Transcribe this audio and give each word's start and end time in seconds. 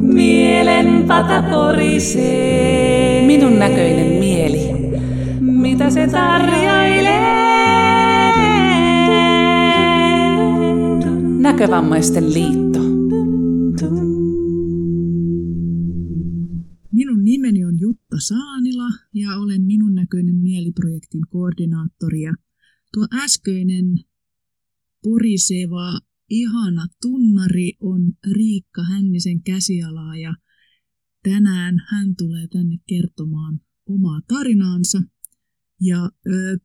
Mielen 0.00 1.04
pata 1.08 1.42
porisee. 1.42 3.26
Minun 3.26 3.58
näköinen 3.58 4.18
mieli. 4.18 4.60
Mitä 5.40 5.90
se 5.90 6.06
tarjoilee? 6.06 7.44
Näkövammaisten 11.38 12.34
liitto. 12.34 12.78
Minun 16.92 17.24
nimeni 17.24 17.64
on 17.64 17.80
Jutta 17.80 18.16
Saanila 18.18 18.88
ja 19.14 19.28
olen 19.36 19.62
Minun 19.62 19.94
näköinen 19.94 20.36
mieliprojektin 20.36 21.22
koordinaattori. 21.30 22.20
Tuo 22.94 23.06
äskeinen 23.24 23.86
poriseva, 25.02 25.98
ihana 26.40 26.86
tunnari 27.02 27.72
on 27.80 28.12
Riikka 28.32 28.84
Hännisen 28.84 29.42
käsialaa 29.42 30.16
ja 30.16 30.34
tänään 31.22 31.74
hän 31.90 32.16
tulee 32.16 32.48
tänne 32.48 32.78
kertomaan 32.88 33.60
omaa 33.86 34.20
tarinaansa. 34.28 35.02
Ja 35.80 36.10
ö, 36.26 36.58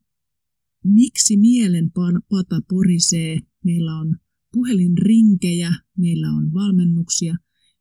miksi 0.83 1.37
mielen 1.37 1.91
pata 2.29 2.61
porisee? 2.69 3.39
Meillä 3.65 3.95
on 3.99 4.17
puhelinrinkejä, 4.53 5.73
meillä 5.97 6.31
on 6.31 6.53
valmennuksia, 6.53 7.35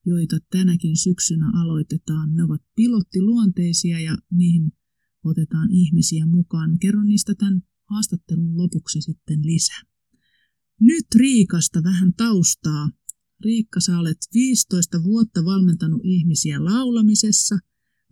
joita 0.07 0.38
tänäkin 0.51 0.96
syksynä 0.96 1.51
aloitetaan. 1.55 2.34
Ne 2.34 2.45
ovat 2.45 2.62
pilottiluonteisia 2.77 4.01
ja 4.01 4.18
niihin 4.30 4.73
otetaan 5.24 5.70
ihmisiä 5.70 6.27
mukaan. 6.27 6.79
Kerron 6.79 7.07
niistä 7.07 7.34
tämän 7.34 7.62
haastattelun 7.91 8.59
lopuksi 8.59 9.01
sitten 9.01 9.41
lisää. 9.43 9.82
Nyt 10.80 11.06
Riikasta 11.14 11.82
vähän 11.82 12.14
taustaa. 12.14 12.91
Riikka, 13.45 13.80
sä 13.80 13.98
olet 13.98 14.18
15 14.34 15.02
vuotta 15.02 15.45
valmentanut 15.45 16.01
ihmisiä 16.04 16.65
laulamisessa, 16.65 17.59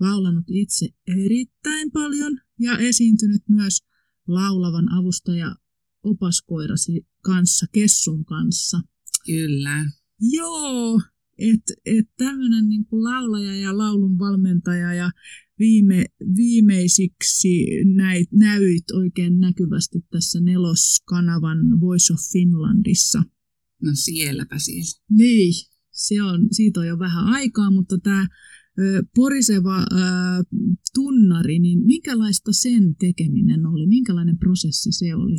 laulanut 0.00 0.45
itse 0.48 0.89
erittäin 1.06 1.91
paljon 1.91 2.41
ja 2.61 2.78
esiintynyt 2.78 3.42
myös 3.48 3.83
laulavan 4.28 4.92
avustaja 4.92 5.56
opaskoirasi 6.03 7.06
kanssa, 7.23 7.67
Kessun 7.73 8.25
kanssa. 8.25 8.80
Kyllä. 9.27 9.91
Joo, 10.20 11.01
että 11.39 11.75
et 11.84 12.06
tämmöinen 12.17 12.69
niin 12.69 12.86
laulaja 12.91 13.56
ja 13.56 13.78
laulun 13.78 14.19
valmentaja 14.19 14.95
ja 14.95 15.11
viime, 15.59 16.05
viimeisiksi 16.37 17.67
näit, 17.85 18.33
näyit 18.33 18.91
oikein 18.91 19.41
näkyvästi 19.41 19.98
tässä 20.11 20.41
neloskanavan 20.41 21.81
Voice 21.81 22.13
of 22.13 22.21
Finlandissa. 22.33 23.23
No 23.83 23.91
sielläpä 23.95 24.59
siellä. 24.59 25.03
Niin, 25.11 25.53
se 25.93 26.23
on, 26.23 26.48
siitä 26.53 26.81
on 26.81 26.87
jo 26.87 26.98
vähän 26.98 27.27
aikaa, 27.27 27.71
mutta 27.71 27.98
tämä 27.98 28.27
poriseva 29.15 29.79
ä, 29.79 29.87
tunnari, 30.95 31.59
niin 31.59 31.87
minkälaista 31.87 32.53
sen 32.53 32.97
tekeminen 32.97 33.67
oli? 33.67 33.87
Minkälainen 33.87 34.39
prosessi 34.39 34.93
se 34.93 35.15
oli? 35.15 35.39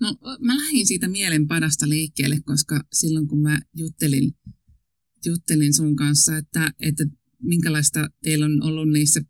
No 0.00 0.18
mä 0.40 0.56
lähdin 0.56 0.86
siitä 0.86 1.08
mielenpadasta 1.08 1.88
liikkeelle, 1.88 2.40
koska 2.44 2.84
silloin 2.92 3.28
kun 3.28 3.42
mä 3.42 3.60
juttelin, 3.76 4.32
juttelin 5.26 5.74
sun 5.74 5.96
kanssa, 5.96 6.36
että, 6.36 6.72
että 6.80 7.04
minkälaista 7.42 8.08
teillä 8.22 8.46
on 8.46 8.62
ollut 8.62 8.90
niissä 8.90 9.20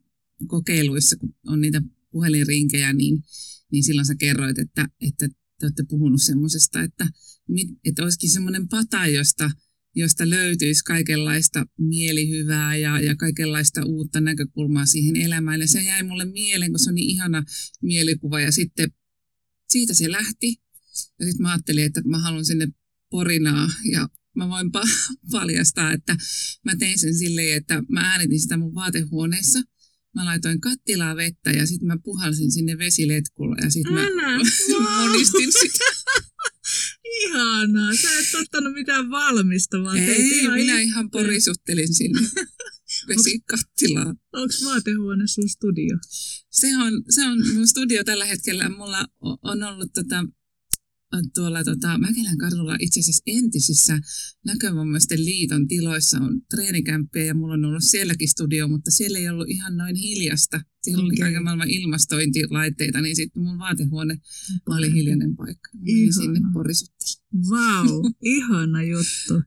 kokeiluissa, 0.47 1.17
kun 1.17 1.35
on 1.47 1.61
niitä 1.61 1.83
puhelinrinkejä, 2.11 2.93
niin, 2.93 3.23
niin 3.73 3.85
silloin 3.85 4.07
sä 4.07 4.15
kerroit, 4.15 4.59
että, 4.59 4.89
että 5.01 5.29
te 5.29 5.67
olette 5.67 5.85
puhunut 5.89 6.23
semmoisesta, 6.23 6.83
että, 6.83 7.07
että 7.85 8.03
olisikin 8.03 8.31
semmoinen 8.31 8.69
pata, 8.69 9.07
josta, 9.07 9.51
josta 9.95 10.31
löytyisi 10.31 10.85
kaikenlaista 10.85 11.67
mielihyvää 11.79 12.77
ja, 12.77 13.01
ja 13.01 13.17
kaikenlaista 13.17 13.85
uutta 13.85 14.21
näkökulmaa 14.21 14.87
siihen 14.87 15.17
elämään. 15.17 15.61
Ja 15.61 15.69
se 15.69 15.83
jäi 15.83 16.03
mulle 16.03 16.25
mieleen, 16.25 16.71
kun 16.71 16.79
se 16.79 16.91
on 16.91 16.95
niin 16.95 17.11
ihana 17.11 17.43
mielikuva. 17.83 18.41
Ja 18.41 18.53
sitten 18.53 18.93
siitä 19.69 19.95
se 19.95 20.11
lähti. 20.11 20.57
Ja 21.19 21.27
sitten 21.27 21.43
mä 21.43 21.53
ajattelin, 21.53 21.85
että 21.85 22.03
mä 22.05 22.19
haluan 22.19 22.45
sinne 22.45 22.69
porinaa 23.11 23.71
ja 23.93 24.09
mä 24.37 24.49
voin 24.49 24.67
pa- 24.67 25.17
paljastaa, 25.31 25.93
että 25.93 26.17
mä 26.65 26.77
tein 26.77 26.99
sen 26.99 27.15
silleen, 27.15 27.57
että 27.57 27.83
mä 27.89 28.01
äänitin 28.01 28.41
sitä 28.41 28.57
mun 28.57 28.75
vaatehuoneessa. 28.75 29.63
Mä 30.15 30.25
laitoin 30.25 30.61
kattilaa 30.61 31.17
vettä 31.17 31.51
ja 31.51 31.67
sitten 31.67 31.87
mä 31.87 31.97
puhalsin 32.05 32.53
sinne 32.53 32.79
vesiletkulla 32.79 33.57
ja 33.65 33.71
sitten 33.71 33.93
mä 33.95 34.07
monistin 34.97 35.53
sitä. 35.63 35.85
Ihanaa, 37.23 37.97
sä 37.97 38.09
et 38.19 38.35
ottanut 38.43 38.73
mitään 38.75 39.11
valmista, 39.11 39.83
vaan 39.83 39.97
Ei, 39.99 40.39
ihan 40.39 40.55
minä 40.55 40.73
itse. 40.73 40.83
ihan 40.83 41.11
porisuttelin 41.11 41.95
sinne 41.95 42.21
vesikattilaa. 43.09 44.15
Onko 44.33 44.55
vaatehuone 44.65 45.27
sun 45.27 45.49
studio? 45.49 45.97
Se 46.51 46.77
on, 46.77 46.93
se 47.11 47.25
on 47.25 47.39
mun 47.55 47.67
studio 47.69 48.05
tällä 48.05 48.25
hetkellä. 48.25 48.69
Mulla 48.69 49.07
on 49.43 49.63
ollut 49.63 49.93
tota, 49.95 50.25
tuolla 51.35 51.65
tota, 51.65 51.99
Mäkelän 51.99 52.39
kadulla 52.39 52.77
itse 52.81 53.01
asiassa 53.01 53.23
entisissä 53.27 54.01
näkövammaisten 54.45 55.25
liiton 55.25 55.69
tiloissa 55.69 56.19
on 56.19 56.41
treenikämppiä 56.51 57.25
ja 57.25 57.35
mulla 57.35 57.55
on 57.55 57.65
ollut 57.65 57.85
sielläkin 57.85 58.29
studio, 58.29 58.69
mutta 58.69 58.91
siellä 58.91 59.19
ei 59.19 59.29
ollut 59.29 59.49
ihan 59.49 59.77
noin 59.77 59.97
hiljasta. 59.97 60.61
Siellä 60.83 61.01
okay. 61.01 61.09
oli 61.09 61.17
kaiken 61.17 61.45
maailman 61.45 61.71
ilmastointilaitteita, 61.71 63.01
niin 63.01 63.17
sitten 63.17 63.43
mun 63.43 63.59
vaatehuone 63.59 64.15
okay. 64.15 64.79
oli 64.79 64.93
hiljainen 64.93 65.37
paikka. 65.37 65.71
Mä 65.75 66.23
sinne 66.23 66.41
porisuttelin. 66.53 67.23
Vau, 67.51 67.87
wow, 67.87 68.13
ihana 68.23 68.83
juttu. 68.83 69.43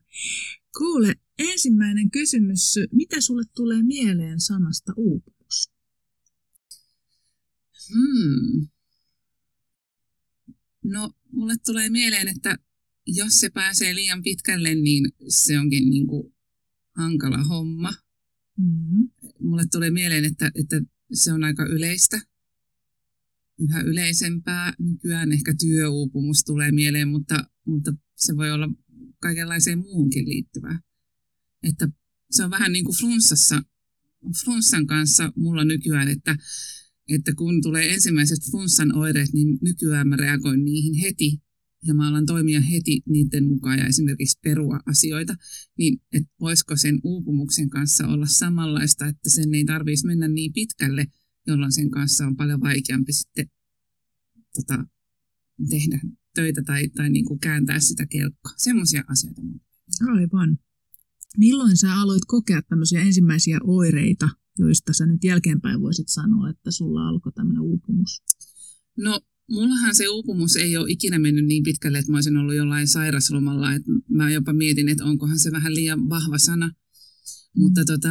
Kuule, 0.78 1.14
ensimmäinen 1.38 2.10
kysymys. 2.10 2.74
Mitä 2.92 3.20
sulle 3.20 3.42
tulee 3.56 3.82
mieleen 3.82 4.40
sanasta 4.40 4.92
uupumus? 4.96 5.70
Hmm. 7.94 8.68
No, 10.84 11.10
mulle 11.32 11.54
tulee 11.66 11.90
mieleen, 11.90 12.28
että 12.28 12.58
jos 13.06 13.40
se 13.40 13.50
pääsee 13.50 13.94
liian 13.94 14.22
pitkälle, 14.22 14.74
niin 14.74 15.12
se 15.28 15.58
onkin 15.58 15.90
niin 15.90 16.06
kuin 16.06 16.34
hankala 16.96 17.38
homma. 17.38 17.92
Mm-hmm. 18.58 19.10
Mulle 19.40 19.66
tulee 19.72 19.90
mieleen, 19.90 20.24
että, 20.24 20.50
että 20.54 20.80
se 21.12 21.32
on 21.32 21.44
aika 21.44 21.66
yleistä, 21.66 22.20
yhä 23.58 23.80
yleisempää. 23.80 24.72
Nykyään 24.78 25.32
ehkä 25.32 25.54
työuupumus 25.60 26.44
tulee 26.44 26.72
mieleen, 26.72 27.08
mutta, 27.08 27.44
mutta 27.64 27.94
se 28.14 28.36
voi 28.36 28.50
olla 28.50 28.68
kaikenlaiseen 29.18 29.78
muuhunkin 29.78 30.28
liittyvää. 30.28 30.80
Että 31.62 31.88
se 32.30 32.44
on 32.44 32.50
vähän 32.50 32.72
niin 32.72 32.84
kuin 32.84 32.96
flunssassa, 32.96 33.62
flunssan 34.44 34.86
kanssa 34.86 35.32
mulla 35.36 35.64
nykyään, 35.64 36.08
että 36.08 36.36
että 37.08 37.34
kun 37.34 37.62
tulee 37.62 37.94
ensimmäiset 37.94 38.38
flunssan 38.50 38.96
oireet, 38.96 39.32
niin 39.32 39.58
nykyään 39.62 40.08
mä 40.08 40.16
reagoin 40.16 40.64
niihin 40.64 40.94
heti 40.94 41.42
ja 41.86 41.94
mä 41.94 42.08
alan 42.08 42.26
toimia 42.26 42.60
heti 42.60 43.02
niiden 43.08 43.46
mukaan 43.46 43.78
ja 43.78 43.86
esimerkiksi 43.86 44.38
perua 44.42 44.80
asioita, 44.86 45.34
niin 45.78 46.00
että 46.12 46.34
voisiko 46.40 46.76
sen 46.76 47.00
uupumuksen 47.04 47.70
kanssa 47.70 48.06
olla 48.06 48.26
samanlaista, 48.26 49.06
että 49.06 49.30
sen 49.30 49.54
ei 49.54 49.64
tarvitsisi 49.64 50.06
mennä 50.06 50.28
niin 50.28 50.52
pitkälle, 50.52 51.06
jolloin 51.46 51.72
sen 51.72 51.90
kanssa 51.90 52.26
on 52.26 52.36
paljon 52.36 52.60
vaikeampi 52.60 53.12
sitten 53.12 53.50
tota, 54.54 54.86
tehdä 55.68 56.00
töitä 56.34 56.62
tai, 56.62 56.88
tai 56.88 57.10
niin 57.10 57.24
kuin 57.24 57.40
kääntää 57.40 57.80
sitä 57.80 58.06
kelkkaa. 58.06 58.52
Semmoisia 58.56 59.04
asioita. 59.08 59.42
Aivan. 60.08 60.58
Milloin 61.38 61.76
sä 61.76 61.94
aloit 61.94 62.24
kokea 62.26 62.62
tämmöisiä 62.62 63.00
ensimmäisiä 63.00 63.58
oireita 63.64 64.28
joista 64.58 64.92
sä 64.92 65.06
nyt 65.06 65.24
jälkeenpäin 65.24 65.80
voisit 65.80 66.08
sanoa, 66.08 66.50
että 66.50 66.70
sulla 66.70 67.08
alkoi 67.08 67.32
tämmöinen 67.32 67.62
uupumus? 67.62 68.22
No, 68.98 69.20
mullahan 69.50 69.94
se 69.94 70.08
uupumus 70.08 70.56
ei 70.56 70.76
ole 70.76 70.90
ikinä 70.90 71.18
mennyt 71.18 71.46
niin 71.46 71.62
pitkälle, 71.62 71.98
että 71.98 72.12
mä 72.12 72.16
olisin 72.16 72.36
ollut 72.36 72.54
jollain 72.54 72.88
sairaslomalla. 72.88 73.72
Että 73.72 73.90
mä 74.08 74.30
jopa 74.30 74.52
mietin, 74.52 74.88
että 74.88 75.04
onkohan 75.04 75.38
se 75.38 75.52
vähän 75.52 75.74
liian 75.74 76.08
vahva 76.08 76.38
sana. 76.38 76.66
Mm. 76.66 76.74
Mutta 77.62 77.84
tota, 77.84 78.08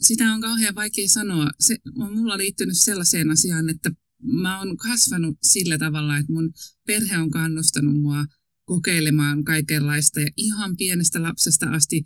sitä 0.00 0.32
on 0.34 0.40
kauhean 0.40 0.74
vaikea 0.74 1.08
sanoa. 1.08 1.50
Se 1.60 1.78
on 1.94 2.18
mulla 2.18 2.38
liittynyt 2.38 2.76
sellaiseen 2.76 3.30
asiaan, 3.30 3.68
että 3.68 3.90
mä 4.22 4.58
oon 4.58 4.76
kasvanut 4.76 5.38
sillä 5.42 5.78
tavalla, 5.78 6.18
että 6.18 6.32
mun 6.32 6.52
perhe 6.86 7.18
on 7.18 7.30
kannustanut 7.30 8.00
mua 8.00 8.24
kokeilemaan 8.64 9.44
kaikenlaista 9.44 10.20
ja 10.20 10.30
ihan 10.36 10.76
pienestä 10.76 11.22
lapsesta 11.22 11.70
asti 11.70 12.04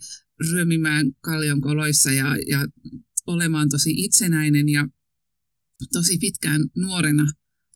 ryömimään 0.51 1.13
kaljon 1.21 1.61
koloissa 1.61 2.13
ja, 2.13 2.37
ja 2.49 2.69
olemaan 3.29 3.69
tosi 3.69 3.91
itsenäinen 3.97 4.69
ja 4.69 4.89
tosi 5.93 6.19
pitkään 6.19 6.63
nuorena 6.77 7.27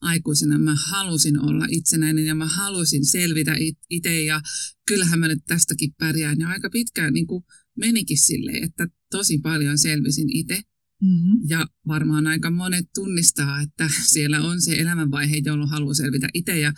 aikuisena 0.02 0.58
mä 0.58 0.75
halusin 0.75 1.38
olla 1.40 1.66
itsenäinen 1.70 2.26
ja 2.26 2.34
mä 2.34 2.46
halusin 2.46 3.06
selvitä 3.06 3.56
itse 3.90 4.22
ja 4.22 4.40
kyllähän 4.87 5.20
mä 5.20 5.28
nyt 5.28 5.43
tästäkin 5.46 5.94
pärjään. 5.99 6.40
Ja 6.40 6.49
aika 6.49 6.70
pitkään 6.70 7.12
niin 7.12 7.26
kuin 7.26 7.44
menikin 7.76 8.19
silleen, 8.19 8.64
että 8.64 8.88
tosi 9.10 9.38
paljon 9.38 9.78
selvisin 9.78 10.37
itse. 10.37 10.62
Mm-hmm. 11.02 11.40
Ja 11.49 11.66
varmaan 11.87 12.26
aika 12.26 12.50
monet 12.50 12.87
tunnistaa, 12.94 13.60
että 13.60 13.90
siellä 14.12 14.40
on 14.40 14.60
se 14.60 14.75
elämänvaihe, 14.75 15.37
jolloin 15.44 15.70
haluaa 15.70 15.94
selvitä 15.94 16.28
itse. 16.34 16.58
Ja 16.58 16.72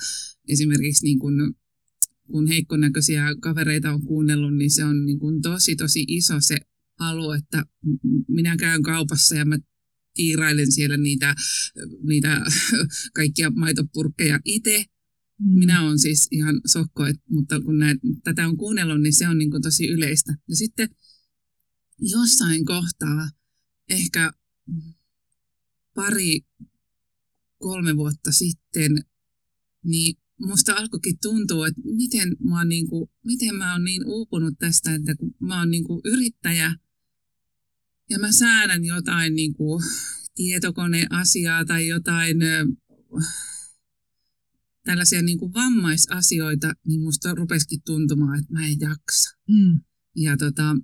esimerkiksi 0.48 1.04
niin 1.04 1.18
kuin 1.18 1.54
kun 2.26 2.46
heikkonäköisiä 2.46 3.34
kavereita 3.40 3.92
on 3.92 4.02
kuunnellut, 4.02 4.56
niin 4.56 4.70
se 4.70 4.84
on 4.84 5.06
niin 5.06 5.18
kuin 5.18 5.42
tosi 5.42 5.76
tosi 5.76 6.04
iso 6.08 6.40
se 6.40 6.56
halu, 6.98 7.32
että 7.32 7.64
minä 8.28 8.56
käyn 8.56 8.82
kaupassa 8.82 9.34
ja 9.34 9.44
mä 9.44 9.58
tiirailen 10.14 10.72
siellä 10.72 10.96
niitä, 10.96 11.34
niitä 12.02 12.40
kaikkia 13.16 13.50
maitopurkkeja 13.50 14.40
itse. 14.44 14.84
Mm. 15.40 15.58
Minä 15.58 15.82
olen 15.82 15.98
siis 15.98 16.28
ihan 16.30 16.60
sokko, 16.66 17.06
et, 17.06 17.16
mutta 17.30 17.60
kun 17.60 17.78
näet, 17.78 17.98
tätä 18.24 18.48
on 18.48 18.56
kuunnellut, 18.56 19.02
niin 19.02 19.12
se 19.12 19.28
on 19.28 19.38
niin 19.38 19.62
tosi 19.62 19.88
yleistä. 19.88 20.36
Ja 20.48 20.56
sitten 20.56 20.88
jossain 21.98 22.64
kohtaa, 22.64 23.30
ehkä 23.88 24.32
pari, 25.94 26.40
kolme 27.58 27.96
vuotta 27.96 28.32
sitten, 28.32 29.04
niin 29.84 30.16
musta 30.40 30.72
alkoikin 30.72 31.18
tuntua, 31.22 31.68
että 31.68 31.80
miten 31.84 32.36
mä 32.44 32.58
oon, 32.58 32.68
niin 32.68 32.86
kuin, 32.86 33.10
miten 33.24 33.54
mä 33.54 33.72
oon 33.72 33.84
niin 33.84 34.06
uupunut 34.06 34.54
tästä, 34.58 34.94
että 34.94 35.14
kun 35.16 35.34
mä 35.40 35.58
oon 35.58 35.70
niin 35.70 35.84
kuin 35.84 36.00
yrittäjä 36.04 36.74
ja 38.10 38.18
mä 38.18 38.32
säädän 38.32 38.84
jotain 38.84 39.34
niin 39.34 39.54
kuin 39.54 39.84
tietokoneasiaa 40.34 41.64
tai 41.64 41.88
jotain 41.88 42.36
tällaisia 44.84 45.22
niin 45.22 45.38
kuin 45.38 45.54
vammaisasioita, 45.54 46.74
niin 46.86 47.00
musta 47.00 47.34
rupesikin 47.34 47.82
tuntumaan, 47.86 48.38
että 48.38 48.52
mä 48.52 48.66
en 48.66 48.80
jaksa. 48.80 49.38
Mm. 49.48 49.80
Ja 50.16 50.36
tota, 50.36 50.76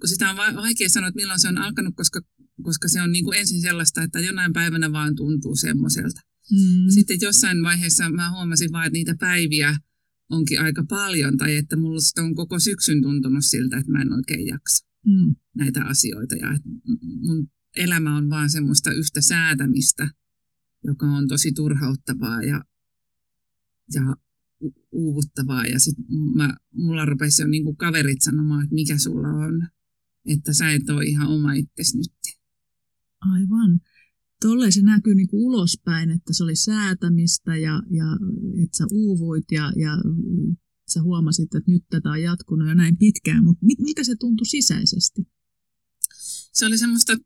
kun 0.00 0.08
sitä 0.08 0.30
on 0.30 0.36
vaikea 0.36 0.88
sanoa, 0.88 1.08
että 1.08 1.20
milloin 1.20 1.40
se 1.40 1.48
on 1.48 1.58
alkanut, 1.58 1.94
koska, 1.96 2.20
koska 2.62 2.88
se 2.88 3.02
on 3.02 3.12
niin 3.12 3.24
kuin 3.24 3.38
ensin 3.38 3.60
sellaista, 3.60 4.02
että 4.02 4.20
jonain 4.20 4.52
päivänä 4.52 4.92
vaan 4.92 5.14
tuntuu 5.16 5.56
semmoiselta. 5.56 6.20
Mm. 6.50 6.90
Sitten 6.90 7.18
jossain 7.20 7.62
vaiheessa 7.62 8.10
mä 8.10 8.30
huomasin 8.30 8.72
vaan, 8.72 8.86
että 8.86 8.92
niitä 8.92 9.14
päiviä 9.20 9.78
onkin 10.30 10.60
aika 10.60 10.84
paljon, 10.88 11.36
tai 11.36 11.56
että 11.56 11.76
mulla 11.76 12.22
on 12.22 12.34
koko 12.34 12.58
syksyn 12.58 13.02
tuntunut 13.02 13.44
siltä, 13.44 13.76
että 13.78 13.92
mä 13.92 14.02
en 14.02 14.12
oikein 14.12 14.46
jaksa 14.46 14.93
mm. 15.06 15.36
näitä 15.54 15.84
asioita. 15.84 16.34
Ja 16.34 16.58
mun 17.20 17.48
elämä 17.76 18.16
on 18.16 18.30
vaan 18.30 18.50
semmoista 18.50 18.92
yhtä 18.92 19.20
säätämistä, 19.20 20.08
joka 20.84 21.06
on 21.06 21.28
tosi 21.28 21.52
turhauttavaa 21.52 22.42
ja, 22.42 22.64
ja 23.94 24.16
uuvuttavaa. 24.92 25.66
Ja 25.66 25.78
sitten 25.78 26.04
mulla 26.72 27.04
rupesi 27.04 27.42
jo 27.42 27.48
niinku 27.48 27.74
kaverit 27.74 28.22
sanomaan, 28.22 28.64
että 28.64 28.74
mikä 28.74 28.98
sulla 28.98 29.28
on, 29.28 29.68
että 30.26 30.52
sä 30.52 30.72
et 30.72 30.90
ole 30.90 31.04
ihan 31.04 31.28
oma 31.28 31.52
itsesi 31.52 31.96
nyt. 31.96 32.12
Aivan. 33.20 33.80
Tolleen 34.40 34.72
se 34.72 34.82
näkyy 34.82 35.14
niinku 35.14 35.46
ulospäin, 35.46 36.10
että 36.10 36.32
se 36.32 36.44
oli 36.44 36.56
säätämistä 36.56 37.56
ja, 37.56 37.82
ja 37.90 38.06
että 38.64 38.76
sä 38.76 38.84
uuvuit 38.92 39.44
ja, 39.52 39.72
ja 39.76 39.98
sä 40.94 41.02
huomasit, 41.02 41.54
että 41.54 41.70
nyt 41.70 41.82
tätä 41.90 42.10
on 42.10 42.22
jatkunut 42.22 42.68
jo 42.68 42.74
näin 42.74 42.96
pitkään, 42.96 43.44
mutta 43.44 43.66
miltä 43.78 44.04
se 44.04 44.14
tuntui 44.20 44.46
sisäisesti? 44.46 45.22
Se 46.52 46.66
oli 46.66 46.78
semmoista, 46.78 47.16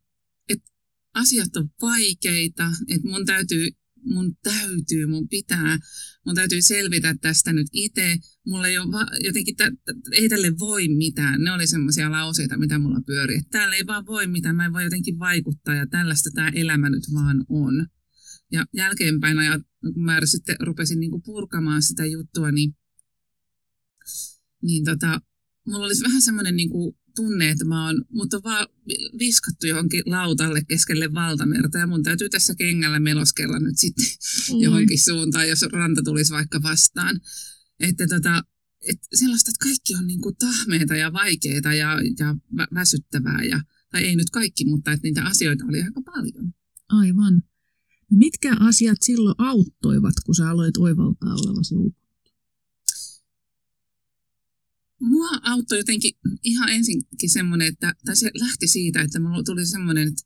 että 0.49 0.71
asiat 1.15 1.57
on 1.57 1.71
vaikeita, 1.83 2.71
että 2.89 3.09
mun 3.09 3.27
täytyy, 3.27 3.69
mun 4.05 4.37
täytyy, 4.43 5.07
mun 5.07 5.29
pitää, 5.29 5.79
mun 6.27 6.35
täytyy 6.35 6.63
selvitä 6.63 7.15
tästä 7.21 7.53
nyt 7.53 7.67
itse. 7.73 8.19
Mulla 8.47 8.69
ei 8.69 8.79
ole 8.79 8.93
va- 8.93 9.17
jotenkin, 9.25 9.57
t- 9.57 10.13
ei 10.13 10.29
tälle 10.29 10.59
voi 10.59 10.89
mitään. 10.89 11.43
Ne 11.43 11.53
oli 11.53 11.67
semmoisia 11.67 12.11
lauseita, 12.11 12.59
mitä 12.59 12.79
mulla 12.79 13.01
pyöri. 13.07 13.37
Että 13.37 13.51
täällä 13.51 13.77
ei 13.77 13.87
vaan 13.87 14.07
voi 14.07 14.27
mitään, 14.27 14.57
mä 14.57 14.67
en 14.67 14.73
voi 14.73 14.85
jotenkin 14.85 15.19
vaikuttaa 15.19 15.75
ja 15.75 15.87
tällaista 15.87 16.31
tämä 16.35 16.49
elämä 16.49 16.91
nyt 16.91 17.05
vaan 17.15 17.45
on. 17.49 17.87
Ja 18.53 18.67
jälkeenpäin, 18.75 19.37
kun 19.95 20.05
mä 20.05 20.21
sitten 20.25 20.57
rupesin 20.61 21.01
niinku 21.01 21.21
purkamaan 21.21 21.83
sitä 21.83 22.07
juttua, 22.07 22.53
niin 22.53 22.75
niin 24.63 24.85
tota, 24.85 25.21
mulla 25.67 25.87
olisi 25.87 26.05
vähän 26.05 26.23
semmoinen 26.23 26.57
niin 26.57 26.71
kuin 26.71 26.97
tunne, 27.17 27.51
että 27.51 27.65
mä 27.65 27.87
oon, 27.87 28.05
mut 28.13 28.35
on 28.35 28.43
vaan 28.45 28.67
viskattu 29.19 29.67
johonkin 29.67 30.03
lautalle 30.07 30.65
keskelle 30.69 31.13
valtamerta 31.15 31.79
ja 31.79 31.87
mun 31.87 32.03
täytyy 32.03 32.29
tässä 32.29 32.55
kengällä 32.55 33.01
meloskella 33.01 33.59
nyt 33.59 33.79
sitten 33.79 34.07
Oi. 34.51 34.63
johonkin 34.63 35.01
suuntaan, 35.01 35.49
jos 35.49 35.63
ranta 35.73 36.03
tulisi 36.03 36.33
vaikka 36.33 36.63
vastaan. 36.63 37.21
Että 37.81 38.07
tota, 38.07 38.43
et 38.89 38.99
sellaista, 39.15 39.51
että 39.51 39.65
kaikki 39.65 39.95
on 39.95 40.07
niin 40.07 40.21
kuin 40.21 40.37
tahmeita 40.37 40.97
ja 40.97 41.13
vaikeita 41.13 41.75
ja, 41.75 42.01
ja 42.19 42.37
vä- 42.57 42.75
väsyttävää. 42.75 43.45
Ja, 43.45 43.61
tai 43.91 44.05
ei 44.05 44.17
nyt 44.17 44.31
kaikki, 44.31 44.65
mutta 44.65 44.93
että 44.93 45.03
niitä 45.03 45.25
asioita 45.25 45.65
oli 45.69 45.83
aika 45.83 46.03
paljon. 46.03 46.55
Aivan. 46.89 47.43
Mitkä 48.11 48.57
asiat 48.61 48.99
silloin 49.03 49.35
auttoivat, 49.39 50.15
kun 50.27 50.35
sä 50.35 50.51
aloit 50.51 50.77
oivaltaa 50.77 51.35
olevasi 51.35 51.75
uupunut? 51.75 52.08
Mua 55.01 55.29
auttoi 55.43 55.79
jotenkin 55.79 56.13
ihan 56.43 56.69
ensinkin 56.69 57.31
semmoinen, 57.31 57.69
että, 57.69 57.95
tai 58.05 58.17
se 58.17 58.31
lähti 58.35 58.69
siitä, 58.69 59.03
että 59.03 59.21
mulla 59.21 59.43
tuli 59.43 59.67
semmoinen, 59.67 60.09
että, 60.09 60.23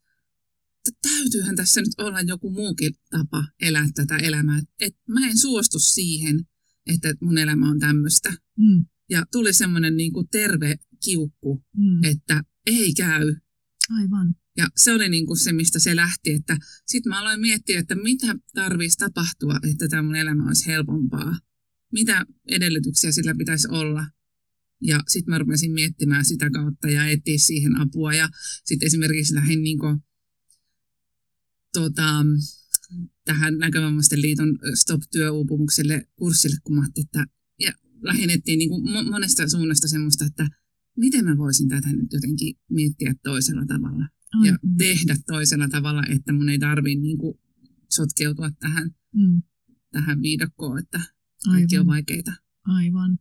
että 0.89 1.09
täytyyhän 1.09 1.57
tässä 1.57 1.81
nyt 1.81 1.93
olla 1.99 2.21
joku 2.21 2.51
muukin 2.51 2.95
tapa 3.11 3.45
elää 3.61 3.89
tätä 3.95 4.17
elämää. 4.17 4.61
Että 4.81 5.01
mä 5.09 5.27
en 5.27 5.39
suostu 5.39 5.79
siihen, 5.79 6.47
että 6.87 7.15
mun 7.21 7.39
elämä 7.39 7.71
on 7.71 7.79
tämmöistä. 7.79 8.35
Mm. 8.59 8.85
Ja 9.11 9.27
tuli 9.33 9.53
semmoinen 9.53 9.97
niin 9.97 10.13
kuin 10.13 10.29
terve 10.29 10.77
kiukku, 11.05 11.65
mm. 11.77 12.05
että 12.05 12.45
ei 12.67 12.95
käy. 12.95 13.35
Aivan. 13.91 14.35
Ja 14.57 14.69
se 14.77 14.93
oli 14.93 15.09
niin 15.09 15.27
kuin 15.27 15.37
se, 15.37 15.53
mistä 15.53 15.79
se 15.79 15.97
lähti, 15.97 16.33
että 16.33 16.59
sitten 16.87 17.11
mä 17.11 17.21
aloin 17.21 17.41
miettiä, 17.41 17.81
että 17.81 17.95
mitä 17.95 18.35
tarvitsisi 18.55 18.99
tapahtua, 18.99 19.59
että 19.71 19.89
tämä 19.89 20.03
mun 20.03 20.17
elämä 20.17 20.47
olisi 20.47 20.67
helpompaa. 20.67 21.39
Mitä 21.93 22.27
edellytyksiä 22.49 23.13
sillä 23.13 23.35
pitäisi 23.35 23.69
olla. 23.71 24.07
Ja 24.83 25.01
sitten 25.09 25.33
mä 25.35 25.39
rupesin 25.39 25.73
miettimään 25.73 26.25
sitä 26.25 26.51
kautta 26.51 26.91
ja 26.91 27.07
etsiä 27.07 27.39
siihen 27.39 27.81
apua. 27.81 28.15
Ja 28.15 28.29
sitten 28.65 28.87
esimerkiksi 28.87 29.35
lähdin 29.35 29.63
niin 29.63 29.79
kuin, 29.79 29.99
tota, 31.73 32.25
tähän 33.25 33.59
näkövammaisten 33.59 34.23
liiton 34.23 34.59
Stop-työuupumukselle 34.75 36.09
kurssille, 36.17 36.57
kun 36.65 36.77
mä 36.77 36.87
että 37.01 37.27
ja 37.59 37.73
lähdin 38.03 38.31
etsiä 38.31 38.57
niin 38.57 38.69
kuin 38.69 39.11
monesta 39.11 39.49
suunnasta 39.49 39.89
semmoista, 39.89 40.25
että 40.25 40.49
miten 40.97 41.25
mä 41.25 41.39
voisin 41.39 41.69
tätä 41.69 41.93
nyt 41.93 42.13
jotenkin 42.13 42.55
miettiä 42.71 43.15
toisella 43.23 43.67
tavalla. 43.67 44.09
Ai. 44.41 44.49
Ja 44.49 44.59
tehdä 44.79 45.17
toisella 45.27 45.69
tavalla, 45.69 46.03
että 46.09 46.33
mun 46.33 46.49
ei 46.49 46.59
tarvitse 46.59 47.01
niin 47.01 47.19
kuin 47.19 47.39
sotkeutua 47.91 48.51
tähän, 48.51 48.91
mm. 49.15 49.43
tähän 49.93 50.23
viidakkoon, 50.23 50.79
että 50.79 51.01
kaikki 51.45 51.77
Aivan. 51.77 51.89
on 51.89 51.95
vaikeita. 51.95 52.33
Aivan. 52.65 53.19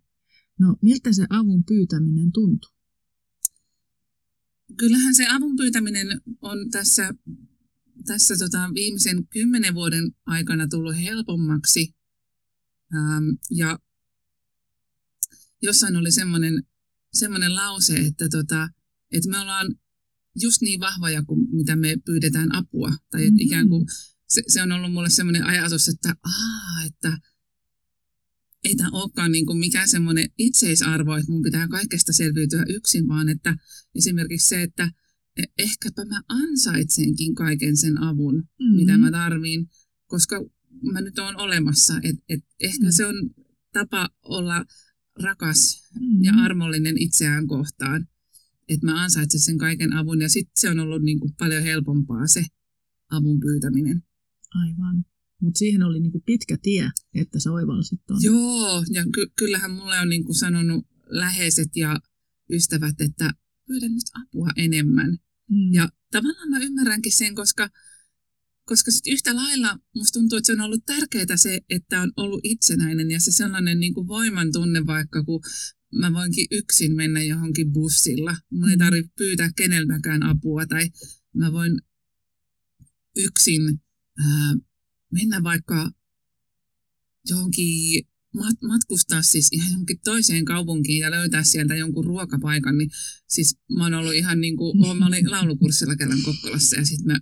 No 0.61 0.75
miltä 0.81 1.13
se 1.13 1.25
avun 1.29 1.63
pyytäminen 1.63 2.31
tuntuu? 2.31 2.71
Kyllähän 4.77 5.15
se 5.15 5.27
avun 5.29 5.55
pyytäminen 5.55 6.21
on 6.41 6.69
tässä, 6.71 7.13
tässä 8.05 8.35
tota 8.37 8.69
viimeisen 8.73 9.27
kymmenen 9.27 9.73
vuoden 9.73 10.11
aikana 10.25 10.67
tullut 10.67 10.95
helpommaksi. 10.95 11.95
Ähm, 12.95 13.23
ja 13.51 13.79
jossain 15.61 15.95
oli 15.95 16.11
semmoinen, 16.11 16.63
semmoinen 17.13 17.55
lause, 17.55 17.95
että, 17.95 18.29
tota, 18.29 18.69
että 19.11 19.29
me 19.29 19.39
ollaan 19.39 19.75
just 20.41 20.61
niin 20.61 20.79
vahvoja 20.79 21.23
kuin 21.23 21.47
mitä 21.55 21.75
me 21.75 21.95
pyydetään 22.05 22.55
apua. 22.55 22.93
Tai 23.11 23.21
mm-hmm. 23.21 23.39
ikään 23.39 23.69
kuin 23.69 23.85
se, 24.27 24.41
se 24.47 24.61
on 24.61 24.71
ollut 24.71 24.93
mulle 24.93 25.09
semmoinen 25.09 25.43
ajatus, 25.43 25.87
että, 25.87 26.15
aa, 26.23 26.83
että 26.85 27.17
ei 28.63 28.75
tämä 28.75 28.89
olekaan 28.91 29.31
niin 29.31 29.45
kuin 29.45 29.59
mikään 29.59 29.89
semmoinen 29.89 30.29
itseisarvo, 30.37 31.15
että 31.15 31.31
mun 31.31 31.41
pitää 31.41 31.67
kaikesta 31.67 32.13
selviytyä 32.13 32.65
yksin, 32.69 33.07
vaan 33.07 33.29
että 33.29 33.55
esimerkiksi 33.95 34.49
se, 34.49 34.61
että 34.61 34.91
e, 35.37 35.43
ehkäpä 35.57 36.05
mä 36.05 36.21
ansaitsenkin 36.27 37.35
kaiken 37.35 37.77
sen 37.77 38.03
avun, 38.03 38.35
mm-hmm. 38.35 38.75
mitä 38.75 38.97
mä 38.97 39.11
tarviin, 39.11 39.69
koska 40.05 40.45
mä 40.91 41.01
nyt 41.01 41.19
oon 41.19 41.37
olemassa. 41.37 41.93
Et, 42.03 42.15
et 42.29 42.43
ehkä 42.59 42.79
mm-hmm. 42.79 42.91
se 42.91 43.05
on 43.05 43.15
tapa 43.73 44.09
olla 44.23 44.65
rakas 45.23 45.89
mm-hmm. 45.99 46.23
ja 46.23 46.33
armollinen 46.33 46.97
itseään 46.97 47.47
kohtaan, 47.47 48.07
että 48.69 48.85
mä 48.85 49.03
ansaitsen 49.03 49.41
sen 49.41 49.57
kaiken 49.57 49.93
avun 49.93 50.21
ja 50.21 50.29
sitten 50.29 50.61
se 50.61 50.69
on 50.69 50.79
ollut 50.79 51.01
niin 51.01 51.19
kuin 51.19 51.33
paljon 51.39 51.63
helpompaa 51.63 52.27
se 52.27 52.45
avun 53.11 53.39
pyytäminen. 53.39 54.03
Aivan. 54.55 55.10
Mutta 55.41 55.57
siihen 55.57 55.83
oli 55.83 55.99
niinku 55.99 56.21
pitkä 56.25 56.57
tie, 56.61 56.91
että 57.13 57.39
sä 57.39 57.51
oivalsit 57.51 57.99
tuon. 58.07 58.19
Joo, 58.23 58.83
ja 58.89 59.05
ky- 59.13 59.31
kyllähän 59.35 59.71
mulle 59.71 59.99
on 59.99 60.09
niinku 60.09 60.33
sanonut 60.33 60.87
läheiset 61.05 61.75
ja 61.75 61.99
ystävät, 62.49 63.01
että 63.01 63.33
pyydän 63.67 63.93
nyt 63.93 64.03
apua 64.21 64.49
enemmän. 64.55 65.17
Mm. 65.49 65.73
Ja 65.73 65.89
tavallaan 66.11 66.49
mä 66.49 66.59
ymmärränkin 66.59 67.11
sen, 67.11 67.35
koska, 67.35 67.69
koska 68.65 68.91
sit 68.91 69.07
yhtä 69.07 69.35
lailla 69.35 69.79
musta 69.95 70.19
tuntuu, 70.19 70.37
että 70.37 70.47
se 70.47 70.53
on 70.53 70.61
ollut 70.61 70.85
tärkeää 70.85 71.35
se, 71.37 71.61
että 71.69 72.01
on 72.01 72.11
ollut 72.17 72.41
itsenäinen 72.43 73.11
ja 73.11 73.19
se 73.19 73.31
sellainen 73.31 73.79
niinku 73.79 74.07
voiman 74.07 74.51
tunne 74.51 74.85
vaikka, 74.85 75.23
kun 75.23 75.41
mä 75.95 76.13
voinkin 76.13 76.47
yksin 76.51 76.95
mennä 76.95 77.23
johonkin 77.23 77.73
bussilla. 77.73 78.37
Mun 78.51 78.69
ei 78.69 78.75
mm. 78.75 78.79
tarvitse 78.79 79.11
pyytää 79.17 79.51
keneltäkään 79.55 80.23
apua 80.23 80.65
tai 80.65 80.89
mä 81.35 81.51
voin 81.51 81.81
yksin 83.17 83.81
ää, 84.17 84.55
mennä 85.11 85.43
vaikka 85.43 85.91
johonkin 87.29 88.05
mat- 88.37 88.67
matkustaa 88.67 89.21
siis 89.21 89.49
ihan 89.51 89.71
johonkin 89.71 89.99
toiseen 90.03 90.45
kaupunkiin 90.45 90.99
ja 90.99 91.11
löytää 91.11 91.43
sieltä 91.43 91.75
jonkun 91.75 92.05
ruokapaikan, 92.05 92.77
niin 92.77 92.89
siis 93.27 93.57
mä 93.77 93.83
oon 93.83 93.93
ollut 93.93 94.13
ihan 94.13 94.41
niin 94.41 94.57
kuin, 94.57 94.77
mä 94.99 95.07
olin 95.07 95.31
laulukurssilla 95.31 95.95
kerran 95.95 96.21
Kokkolassa 96.25 96.75
ja 96.75 96.85
sitten 96.85 97.07
mä 97.07 97.19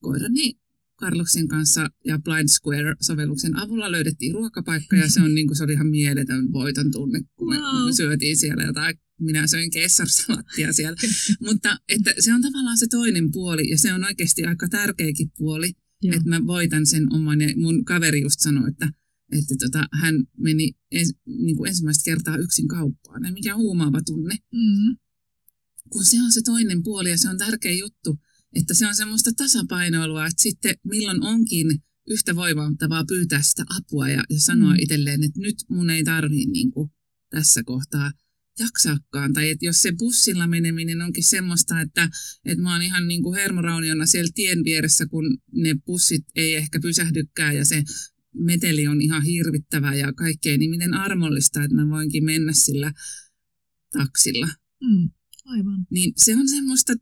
koirani 0.00 0.60
Carloksen 1.00 1.48
kanssa 1.48 1.90
ja 2.04 2.18
Blind 2.18 2.48
Square-sovelluksen 2.48 3.56
avulla 3.56 3.92
löydettiin 3.92 4.34
ruokapaikka 4.34 4.96
ja 4.96 5.10
se, 5.10 5.22
on, 5.22 5.34
niin 5.34 5.46
kuin, 5.46 5.56
se 5.56 5.64
oli 5.64 5.72
ihan 5.72 5.86
mieletön 5.86 6.52
voiton 6.52 6.92
tunne, 6.92 7.20
kun 7.36 7.48
me 7.48 7.56
wow. 7.56 7.92
syötiin 7.96 8.36
siellä 8.36 8.62
jotain 8.62 8.98
minä 9.20 9.46
söin 9.46 9.70
kessarsalaattia 9.70 10.72
siellä. 10.72 10.96
Mutta 11.46 11.78
että 11.88 12.14
se 12.18 12.34
on 12.34 12.42
tavallaan 12.42 12.78
se 12.78 12.86
toinen 12.86 13.30
puoli 13.30 13.70
ja 13.70 13.78
se 13.78 13.92
on 13.92 14.04
oikeasti 14.04 14.44
aika 14.44 14.68
tärkeäkin 14.68 15.32
puoli, 15.38 15.72
Joo. 16.02 16.16
että 16.16 16.28
mä 16.28 16.46
voitan 16.46 16.86
sen 16.86 17.12
oman. 17.12 17.40
Ja 17.40 17.48
mun 17.56 17.84
kaveri 17.84 18.20
just 18.20 18.40
sanoi, 18.40 18.70
että, 18.70 18.92
että 19.32 19.54
tota, 19.58 19.88
hän 19.92 20.14
meni 20.38 20.72
ens, 20.92 21.14
niin 21.26 21.56
kuin 21.56 21.68
ensimmäistä 21.68 22.04
kertaa 22.04 22.36
yksin 22.36 22.68
kauppaan. 22.68 23.24
Ja 23.24 23.32
mikä 23.32 23.56
huumaava 23.56 24.00
tunne. 24.06 24.34
Mm-hmm. 24.52 24.96
Kun 25.90 26.04
se 26.04 26.22
on 26.22 26.32
se 26.32 26.42
toinen 26.42 26.82
puoli 26.82 27.10
ja 27.10 27.18
se 27.18 27.28
on 27.28 27.38
tärkeä 27.38 27.72
juttu, 27.72 28.18
että 28.54 28.74
se 28.74 28.86
on 28.86 28.94
semmoista 28.94 29.30
tasapainoilua, 29.36 30.26
että 30.26 30.42
sitten 30.42 30.74
milloin 30.84 31.22
onkin 31.22 31.82
yhtä 32.10 32.36
voimattavaa 32.36 33.04
pyytää 33.04 33.42
sitä 33.42 33.64
apua 33.76 34.08
ja, 34.08 34.24
ja 34.30 34.40
sanoa 34.40 34.72
mm. 34.72 34.78
itselleen, 34.78 35.22
että 35.22 35.40
nyt 35.40 35.56
mun 35.68 35.90
ei 35.90 36.04
tarvii 36.04 36.46
niin 36.46 36.70
kuin, 36.70 36.90
tässä 37.30 37.62
kohtaa 37.62 38.12
jaksaakaan. 38.60 39.32
Tai 39.32 39.50
että 39.50 39.66
jos 39.66 39.82
se 39.82 39.92
bussilla 39.98 40.46
meneminen 40.46 41.02
onkin 41.02 41.24
semmoista, 41.24 41.80
että, 41.80 42.08
että 42.44 42.62
mä 42.62 42.72
oon 42.72 42.82
ihan 42.82 43.08
niin 43.08 43.22
kuin 43.22 43.38
hermorauniona 43.38 44.06
siellä 44.06 44.30
tien 44.34 44.64
vieressä, 44.64 45.06
kun 45.06 45.38
ne 45.52 45.74
bussit 45.86 46.24
ei 46.34 46.54
ehkä 46.54 46.80
pysähdykään 46.80 47.56
ja 47.56 47.64
se 47.64 47.82
meteli 48.34 48.86
on 48.86 49.00
ihan 49.00 49.22
hirvittävä 49.22 49.94
ja 49.94 50.12
kaikkea, 50.12 50.58
niin 50.58 50.70
miten 50.70 50.94
armollista, 50.94 51.62
että 51.64 51.76
mä 51.76 51.88
voinkin 51.88 52.24
mennä 52.24 52.52
sillä 52.52 52.92
taksilla. 53.92 54.48
Mm, 54.82 55.10
aivan. 55.44 55.86
Niin 55.90 56.12
se 56.16 56.36
on 56.36 56.48
semmoista, 56.48 56.92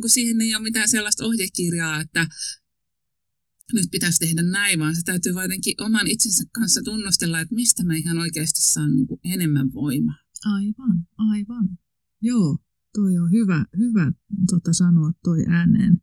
kun 0.00 0.10
siihen 0.10 0.40
ei 0.40 0.54
ole 0.54 0.62
mitään 0.62 0.88
sellaista 0.88 1.24
ohjekirjaa, 1.24 2.00
että 2.00 2.26
nyt 3.72 3.90
pitäisi 3.90 4.18
tehdä 4.18 4.42
näin, 4.42 4.78
vaan 4.78 4.96
se 4.96 5.02
täytyy 5.02 5.32
jotenkin 5.32 5.82
oman 5.82 6.06
itsensä 6.06 6.44
kanssa 6.52 6.82
tunnustella, 6.84 7.40
että 7.40 7.54
mistä 7.54 7.84
mä 7.84 7.96
ihan 7.96 8.18
oikeasti 8.18 8.60
saan 8.62 8.96
niin 8.96 9.06
enemmän 9.24 9.72
voimaa. 9.72 10.18
Aivan, 10.44 11.06
aivan. 11.16 11.78
Joo, 12.20 12.58
toi 12.94 13.18
on 13.18 13.30
hyvä, 13.30 13.64
hyvä 13.78 14.12
tota, 14.50 14.72
sanoa 14.72 15.12
toi 15.24 15.44
ääneen. 15.48 16.02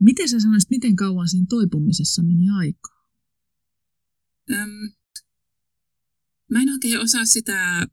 Miten 0.00 0.28
sä 0.28 0.40
sanoisit, 0.40 0.70
miten 0.70 0.96
kauan 0.96 1.28
siinä 1.28 1.46
toipumisessa 1.48 2.22
meni 2.22 2.50
aikaa? 2.50 3.10
Öm, 4.50 4.70
mä 6.50 6.62
en 6.62 6.68
oikein 6.68 7.00
osaa 7.00 7.24
sitä 7.24 7.86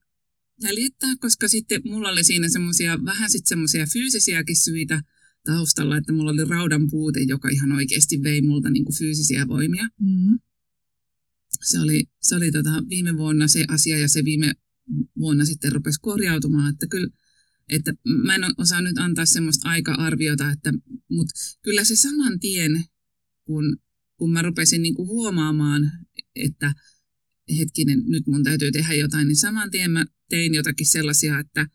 jäljittää, 0.63 1.15
koska 1.19 1.47
sitten 1.47 1.81
mulla 1.85 2.09
oli 2.09 2.23
siinä 2.23 2.49
semmoisia 2.49 3.05
vähän 3.05 3.29
sitten 3.29 3.49
semmoisia 3.49 3.85
fyysisiäkin 3.93 4.57
syitä 4.57 5.01
taustalla, 5.45 5.97
että 5.97 6.13
mulla 6.13 6.31
oli 6.31 6.45
raudan 6.45 6.89
puute, 6.89 7.19
joka 7.19 7.49
ihan 7.49 7.71
oikeasti 7.71 8.23
vei 8.23 8.41
multa 8.41 8.69
niin 8.69 8.85
kuin 8.85 8.97
fyysisiä 8.97 9.47
voimia. 9.47 9.89
Mm. 9.99 10.39
Se 11.61 11.79
oli, 11.79 12.03
se 12.21 12.35
oli 12.35 12.51
tota 12.51 12.83
viime 12.89 13.17
vuonna 13.17 13.47
se 13.47 13.65
asia 13.67 13.99
ja 13.99 14.07
se 14.07 14.25
viime 14.25 14.53
vuonna 15.17 15.45
sitten 15.45 15.71
rupesi 15.71 15.99
korjautumaan, 16.01 16.73
että 16.73 16.87
kyllä 16.87 17.07
että 17.71 17.93
mä 18.25 18.35
en 18.35 18.41
osaa 18.57 18.81
nyt 18.81 18.97
antaa 18.97 19.25
semmoista 19.25 19.69
aika-arviota, 19.69 20.51
että, 20.51 20.73
mutta 21.09 21.33
kyllä 21.61 21.83
se 21.83 21.95
saman 21.95 22.39
tien, 22.39 22.83
kun, 23.45 23.77
kun 24.17 24.31
mä 24.31 24.41
rupesin 24.41 24.81
niin 24.81 24.95
kuin 24.95 25.07
huomaamaan, 25.07 25.91
että 26.35 26.73
hetkinen, 27.57 28.03
nyt 28.07 28.27
mun 28.27 28.43
täytyy 28.43 28.71
tehdä 28.71 28.93
jotain, 28.93 29.27
niin 29.27 29.35
saman 29.35 29.71
tien 29.71 29.91
mä 29.91 30.05
tein 30.29 30.53
jotakin 30.53 30.87
sellaisia, 30.87 31.39
että 31.39 31.67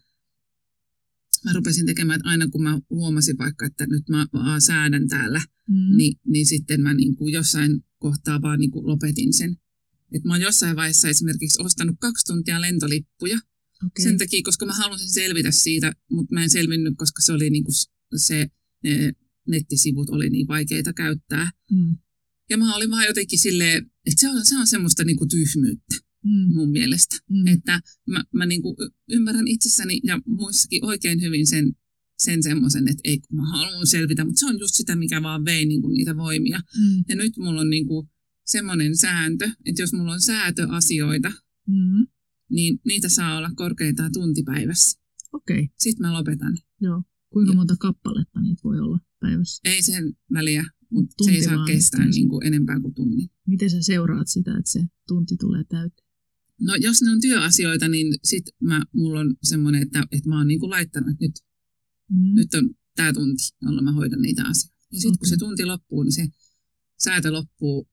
mä 1.45 1.53
rupesin 1.53 1.87
tekemään, 1.87 2.17
että 2.17 2.29
aina 2.29 2.49
kun 2.49 2.63
mä 2.63 2.81
huomasin 2.91 3.39
vaikka, 3.39 3.67
että 3.67 3.87
nyt 3.87 4.09
mä 4.09 4.27
vaan 4.33 4.61
säädän 4.61 5.09
täällä, 5.09 5.41
mm. 5.69 5.97
niin, 5.97 6.21
niin 6.27 6.47
sitten 6.47 6.81
mä 6.81 6.95
niin 6.95 7.17
kuin 7.17 7.33
jossain 7.33 7.85
kohtaa 7.99 8.43
vaan 8.43 8.59
niin 8.61 8.71
kuin 8.71 8.87
lopetin 8.87 9.33
sen. 9.33 9.57
Et 10.13 10.25
mä 10.25 10.33
oon 10.33 10.41
jossain 10.41 10.77
vaiheessa 10.77 11.09
esimerkiksi 11.09 11.63
ostanut 11.63 11.97
kaksi 12.01 12.27
tuntia 12.27 12.61
lentolippuja. 12.61 13.39
Okay. 13.87 14.05
Sen 14.05 14.19
takia, 14.19 14.41
koska 14.45 14.67
mä 14.67 14.73
halusin 14.73 15.11
selvitä 15.11 15.51
siitä, 15.51 15.93
mutta 16.11 16.35
mä 16.35 16.43
en 16.43 16.51
selvinnyt, 16.51 16.95
koska 16.97 17.23
se 17.23 17.33
oli 17.33 17.51
niinku 17.51 17.73
se, 18.17 18.47
ne 18.85 19.13
nettisivut 19.49 20.11
oli 20.11 20.31
niin 20.31 20.49
vaikeita 20.49 20.93
käyttää. 20.93 21.51
Mm. 21.71 21.97
Ja 22.51 22.59
mä 22.59 22.77
olin 22.77 22.91
vaan 22.91 23.07
jotenkin 23.07 23.39
silleen, 23.39 23.91
että 24.07 24.21
se 24.21 24.29
on, 24.29 24.47
se 24.47 24.59
on 24.59 24.67
semmoista 24.67 25.05
niinku 25.05 25.27
tyhmyyttä 25.27 25.97
mm. 26.25 26.55
mun 26.55 26.71
mielestä. 26.71 27.17
Mm. 27.31 27.47
Että 27.47 27.81
mä, 28.07 28.25
mä 28.33 28.47
niinku 28.47 28.77
ymmärrän 29.11 29.49
itsessäni 29.49 30.01
ja 30.05 30.21
muissakin 30.27 30.85
oikein 30.85 31.21
hyvin 31.21 31.47
sen, 31.47 31.73
sen 32.19 32.43
semmoisen, 32.43 32.89
että 32.89 33.01
ei 33.05 33.19
kun 33.19 33.37
mä 33.37 33.47
haluan 33.51 33.87
selvitä, 33.87 34.25
mutta 34.25 34.41
se 34.41 34.47
on 34.47 34.59
just 34.59 34.75
sitä, 34.75 34.97
mikä 34.97 35.23
vaan 35.23 35.45
vei 35.45 35.67
niinku 35.67 35.89
niitä 35.89 36.17
voimia. 36.17 36.61
Mm. 36.79 37.05
Ja 37.09 37.17
nyt 37.17 37.37
mulla 37.37 37.61
on 37.61 37.71
niinku, 37.71 38.09
semmoinen 38.47 38.97
sääntö, 38.97 39.51
että 39.65 39.83
jos 39.83 39.93
mulla 39.93 40.13
on 40.13 40.21
säätöasioita, 40.21 41.29
mm-hmm. 41.69 42.07
niin 42.51 42.81
niitä 42.85 43.09
saa 43.09 43.39
olla 43.39 43.51
korkeintaan 43.57 44.13
tuntipäivässä. 44.13 45.01
Okei. 45.33 45.63
Okay. 45.63 45.75
Sitten 45.79 46.07
mä 46.07 46.13
lopetan. 46.13 46.59
Joo. 46.81 47.03
Kuinka 47.31 47.53
ja. 47.53 47.57
monta 47.57 47.77
kappaletta 47.81 48.41
niitä 48.41 48.61
voi 48.65 48.81
olla 48.81 48.99
päivässä? 49.21 49.61
Ei 49.65 49.83
sen 49.83 50.17
väliä, 50.33 50.65
mutta 50.91 51.15
tunti 51.17 51.33
se 51.33 51.39
ei 51.39 51.45
saa 51.45 51.65
kestää 51.65 52.07
niin 52.07 52.29
kuin 52.29 52.47
enempää 52.47 52.81
kuin 52.81 52.95
tunnin. 52.95 53.31
Miten 53.47 53.71
sä 53.71 53.83
seuraat 53.83 54.29
sitä, 54.29 54.51
että 54.51 54.71
se 54.71 54.85
tunti 55.09 55.37
tulee 55.37 55.65
täyteen? 55.65 56.07
No 56.61 56.75
jos 56.75 57.03
ne 57.03 57.11
on 57.11 57.21
työasioita, 57.21 57.89
niin 57.89 58.15
sit 58.25 58.45
mä, 58.61 58.83
mulla 58.93 59.21
on 59.21 59.37
semmoinen, 59.43 59.83
että, 59.83 60.07
että 60.13 60.29
mä 60.29 60.39
oon 60.39 60.49
niin 60.49 60.61
kuin 60.61 60.71
laittanut, 60.71 61.11
että 61.11 61.25
nyt, 61.25 61.35
mm. 62.11 62.35
nyt 62.35 62.55
on 62.55 62.71
tämä 62.97 63.13
tunti, 63.13 63.43
jolla 63.63 63.83
mä 63.83 63.93
hoidan 63.93 64.23
niitä 64.23 64.43
asioita. 64.45 64.87
Ja 64.93 65.01
sitten 65.01 65.11
okay. 65.11 65.19
kun 65.19 65.29
se 65.29 65.37
tunti 65.37 65.65
loppuu, 65.65 66.03
niin 66.03 66.13
se 66.13 66.29
säätö 66.99 67.33
loppuu 67.33 67.89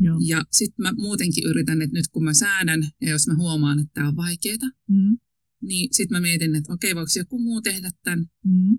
Joo. 0.00 0.18
Ja 0.26 0.44
sitten 0.52 0.82
mä 0.82 0.92
muutenkin 0.96 1.44
yritän, 1.44 1.82
että 1.82 1.96
nyt 1.96 2.08
kun 2.08 2.24
mä 2.24 2.34
säädän 2.34 2.88
ja 3.00 3.10
jos 3.10 3.26
mä 3.26 3.34
huomaan, 3.34 3.78
että 3.78 3.90
tämä 3.94 4.08
on 4.08 4.16
vaikeaa, 4.16 4.70
mm. 4.88 5.18
niin 5.62 5.88
sitten 5.92 6.16
mä 6.16 6.20
mietin, 6.20 6.54
että 6.54 6.72
okei, 6.72 6.94
voiko 6.94 7.10
joku 7.16 7.38
muu 7.38 7.62
tehdä 7.62 7.90
tämän? 8.02 8.26
Mm. 8.44 8.78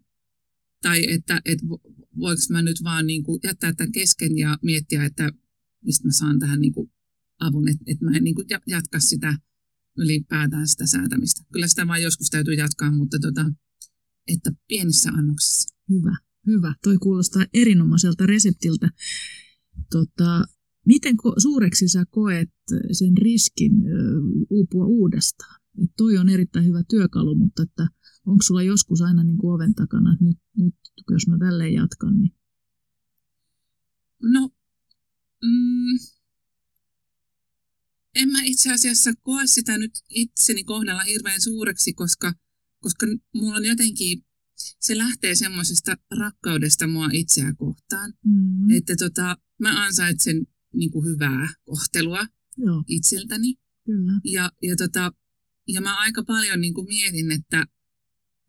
Tai 0.81 1.11
että, 1.11 1.41
että 1.45 1.65
voiko 2.19 2.41
mä 2.49 2.61
nyt 2.61 2.83
vaan 2.83 3.07
niin 3.07 3.23
kuin 3.23 3.39
jättää 3.43 3.73
tämän 3.73 3.91
kesken 3.91 4.37
ja 4.37 4.57
miettiä, 4.61 5.05
että 5.05 5.31
mistä 5.85 6.07
mä 6.07 6.11
saan 6.11 6.39
tähän 6.39 6.61
niin 6.61 6.73
kuin 6.73 6.91
avun, 7.39 7.69
että, 7.69 7.83
että 7.87 8.05
mä 8.05 8.17
en 8.17 8.23
niin 8.23 8.35
kuin 8.35 8.47
jatka 8.67 8.99
sitä 8.99 9.37
ylipäätään 9.97 10.67
sitä 10.67 10.87
säätämistä. 10.87 11.41
Kyllä 11.53 11.67
sitä 11.67 11.87
vaan 11.87 12.01
joskus 12.01 12.29
täytyy 12.29 12.53
jatkaa, 12.53 12.91
mutta 12.91 13.19
tota, 13.19 13.51
että 14.27 14.51
pienissä 14.67 15.09
annoksissa. 15.09 15.75
Hyvä, 15.89 16.17
hyvä. 16.47 16.75
Toi 16.83 16.97
kuulostaa 16.97 17.45
erinomaiselta 17.53 18.25
reseptiltä. 18.25 18.89
Tota, 19.91 20.45
Miten 20.85 21.15
suureksi 21.37 21.87
sä 21.87 22.05
koet 22.09 22.49
sen 22.91 23.17
riskin 23.17 23.71
uupua 24.49 24.85
uudestaan? 24.85 25.61
Et 25.83 25.91
toi 25.97 26.17
on 26.17 26.29
erittäin 26.29 26.65
hyvä 26.65 26.83
työkalu, 26.89 27.35
mutta 27.35 27.63
että 27.63 27.87
onko 28.25 28.41
sulla 28.41 28.63
joskus 28.63 29.01
aina 29.01 29.23
niin 29.23 29.37
kuin 29.37 29.53
oven 29.55 29.75
takana, 29.75 30.13
että 30.13 30.25
nyt, 30.25 30.37
nyt 30.57 30.75
jos 31.11 31.27
mä 31.27 31.37
tälleen 31.39 31.73
jatkan, 31.73 32.19
niin... 32.19 32.35
No, 34.21 34.49
mm, 35.43 35.99
en 38.15 38.29
mä 38.29 38.43
itse 38.43 38.73
asiassa 38.73 39.13
koe 39.21 39.47
sitä 39.47 39.77
nyt 39.77 39.91
itseni 40.09 40.63
kohdalla 40.63 41.03
hirveän 41.03 41.41
suureksi, 41.41 41.93
koska, 41.93 42.33
koska 42.79 43.07
mulla 43.33 43.55
on 43.55 43.65
jotenkin, 43.65 44.25
se 44.79 44.97
lähtee 44.97 45.35
semmoisesta 45.35 45.97
rakkaudesta 46.19 46.87
mua 46.87 47.09
itseä 47.13 47.53
kohtaan. 47.53 48.13
Mm-hmm. 48.25 48.77
Että 48.77 48.95
tota, 48.95 49.37
mä 49.59 49.85
ansaitsen 49.85 50.47
niin 50.75 50.91
kuin 50.91 51.05
hyvää 51.05 51.53
kohtelua 51.65 52.27
Joo. 52.57 52.83
itseltäni. 52.87 53.55
Kyllä. 53.85 54.19
Ja, 54.23 54.51
ja, 54.61 54.75
tota, 54.75 55.11
ja 55.67 55.81
mä 55.81 55.99
aika 55.99 56.23
paljon 56.23 56.61
niin 56.61 56.73
kuin 56.73 56.87
mietin, 56.87 57.31
että 57.31 57.65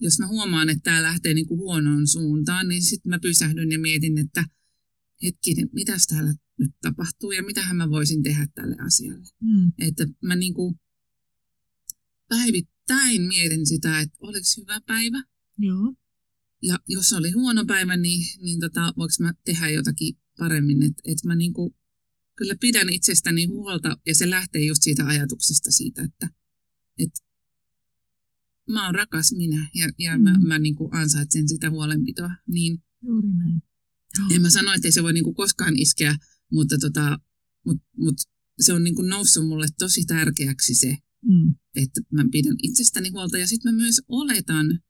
jos 0.01 0.19
mä 0.19 0.27
huomaan, 0.27 0.69
että 0.69 0.83
tämä 0.83 1.03
lähtee 1.03 1.35
niin 1.35 1.47
kuin 1.47 1.59
huonoon 1.59 2.07
suuntaan, 2.07 2.69
niin 2.69 2.83
sitten 2.83 3.11
mä 3.11 3.19
pysähdyn 3.19 3.73
ja 3.73 3.79
mietin, 3.79 4.19
että 4.19 4.45
hetkinen, 5.23 5.69
mitä 5.73 5.97
täällä 6.09 6.35
nyt 6.59 6.71
tapahtuu 6.81 7.33
ja 7.33 7.43
mitähän 7.43 7.77
mä 7.77 7.91
voisin 7.91 8.23
tehdä 8.23 8.47
tälle 8.55 8.77
asialle. 8.87 9.27
Mm. 9.41 9.73
Että 9.79 10.07
mä 10.23 10.37
niin 10.37 10.55
kuin 10.55 10.81
päivittäin 12.29 13.23
mietin 13.23 13.67
sitä, 13.67 14.01
että 14.01 14.17
oliko 14.21 14.47
hyvä 14.57 14.81
päivä. 14.87 15.23
Joo. 15.59 15.95
Ja 16.63 16.79
jos 16.89 17.13
oli 17.13 17.31
huono 17.31 17.65
päivä, 17.65 17.97
niin, 17.97 18.25
niin 18.43 18.61
tota, 18.61 18.93
voiko 18.97 19.15
mä 19.21 19.33
tehdä 19.45 19.71
jotakin 19.71 20.19
paremmin. 20.39 20.83
Että 20.83 21.03
et 21.05 21.19
mä 21.25 21.37
niin 21.37 21.53
kuin 21.53 21.75
kyllä 22.37 22.55
pidän 22.61 22.89
itsestäni 22.89 23.45
huolta 23.45 23.97
ja 24.07 24.15
se 24.15 24.31
lähtee 24.31 24.65
just 24.65 24.83
siitä 24.83 25.07
ajatuksesta 25.07 25.71
siitä, 25.71 26.03
että, 26.03 26.29
että 26.99 27.21
mä 28.71 28.87
oon 28.87 28.95
rakas 28.95 29.33
minä 29.33 29.71
ja, 29.75 29.89
ja 29.99 30.19
mm. 30.19 30.25
mä, 30.25 30.39
mä 30.39 30.59
niin 30.59 30.75
kuin 30.75 30.95
ansaitsen 30.95 31.49
sitä 31.49 31.71
huolenpitoa. 31.71 32.31
Niin, 32.47 32.83
Juuri 33.03 33.29
näin. 33.29 33.63
En 34.31 34.43
mä 34.43 34.51
sano, 34.51 34.73
että 34.73 34.89
ei 34.89 34.93
se 34.93 35.03
voi 35.03 35.13
niin 35.13 35.25
kuin 35.25 35.37
koskaan 35.37 35.79
iskeä, 35.79 36.17
mutta 36.53 36.79
tota, 36.79 37.19
mut, 37.67 37.79
mut 37.97 38.15
se 38.61 38.73
on 38.73 38.85
niin 38.85 38.95
kuin 38.95 39.09
noussut 39.09 39.47
mulle 39.47 39.67
tosi 39.79 40.05
tärkeäksi 40.05 40.75
se, 40.75 40.99
mm. 41.23 41.55
että 41.77 42.01
mä 42.13 42.25
pidän 42.33 42.57
itsestäni 42.63 43.09
huolta. 43.09 43.39
Ja 43.39 43.47
sitten 43.47 43.75
mä 43.75 43.83
myös 43.83 44.03
oletan, 44.09 44.81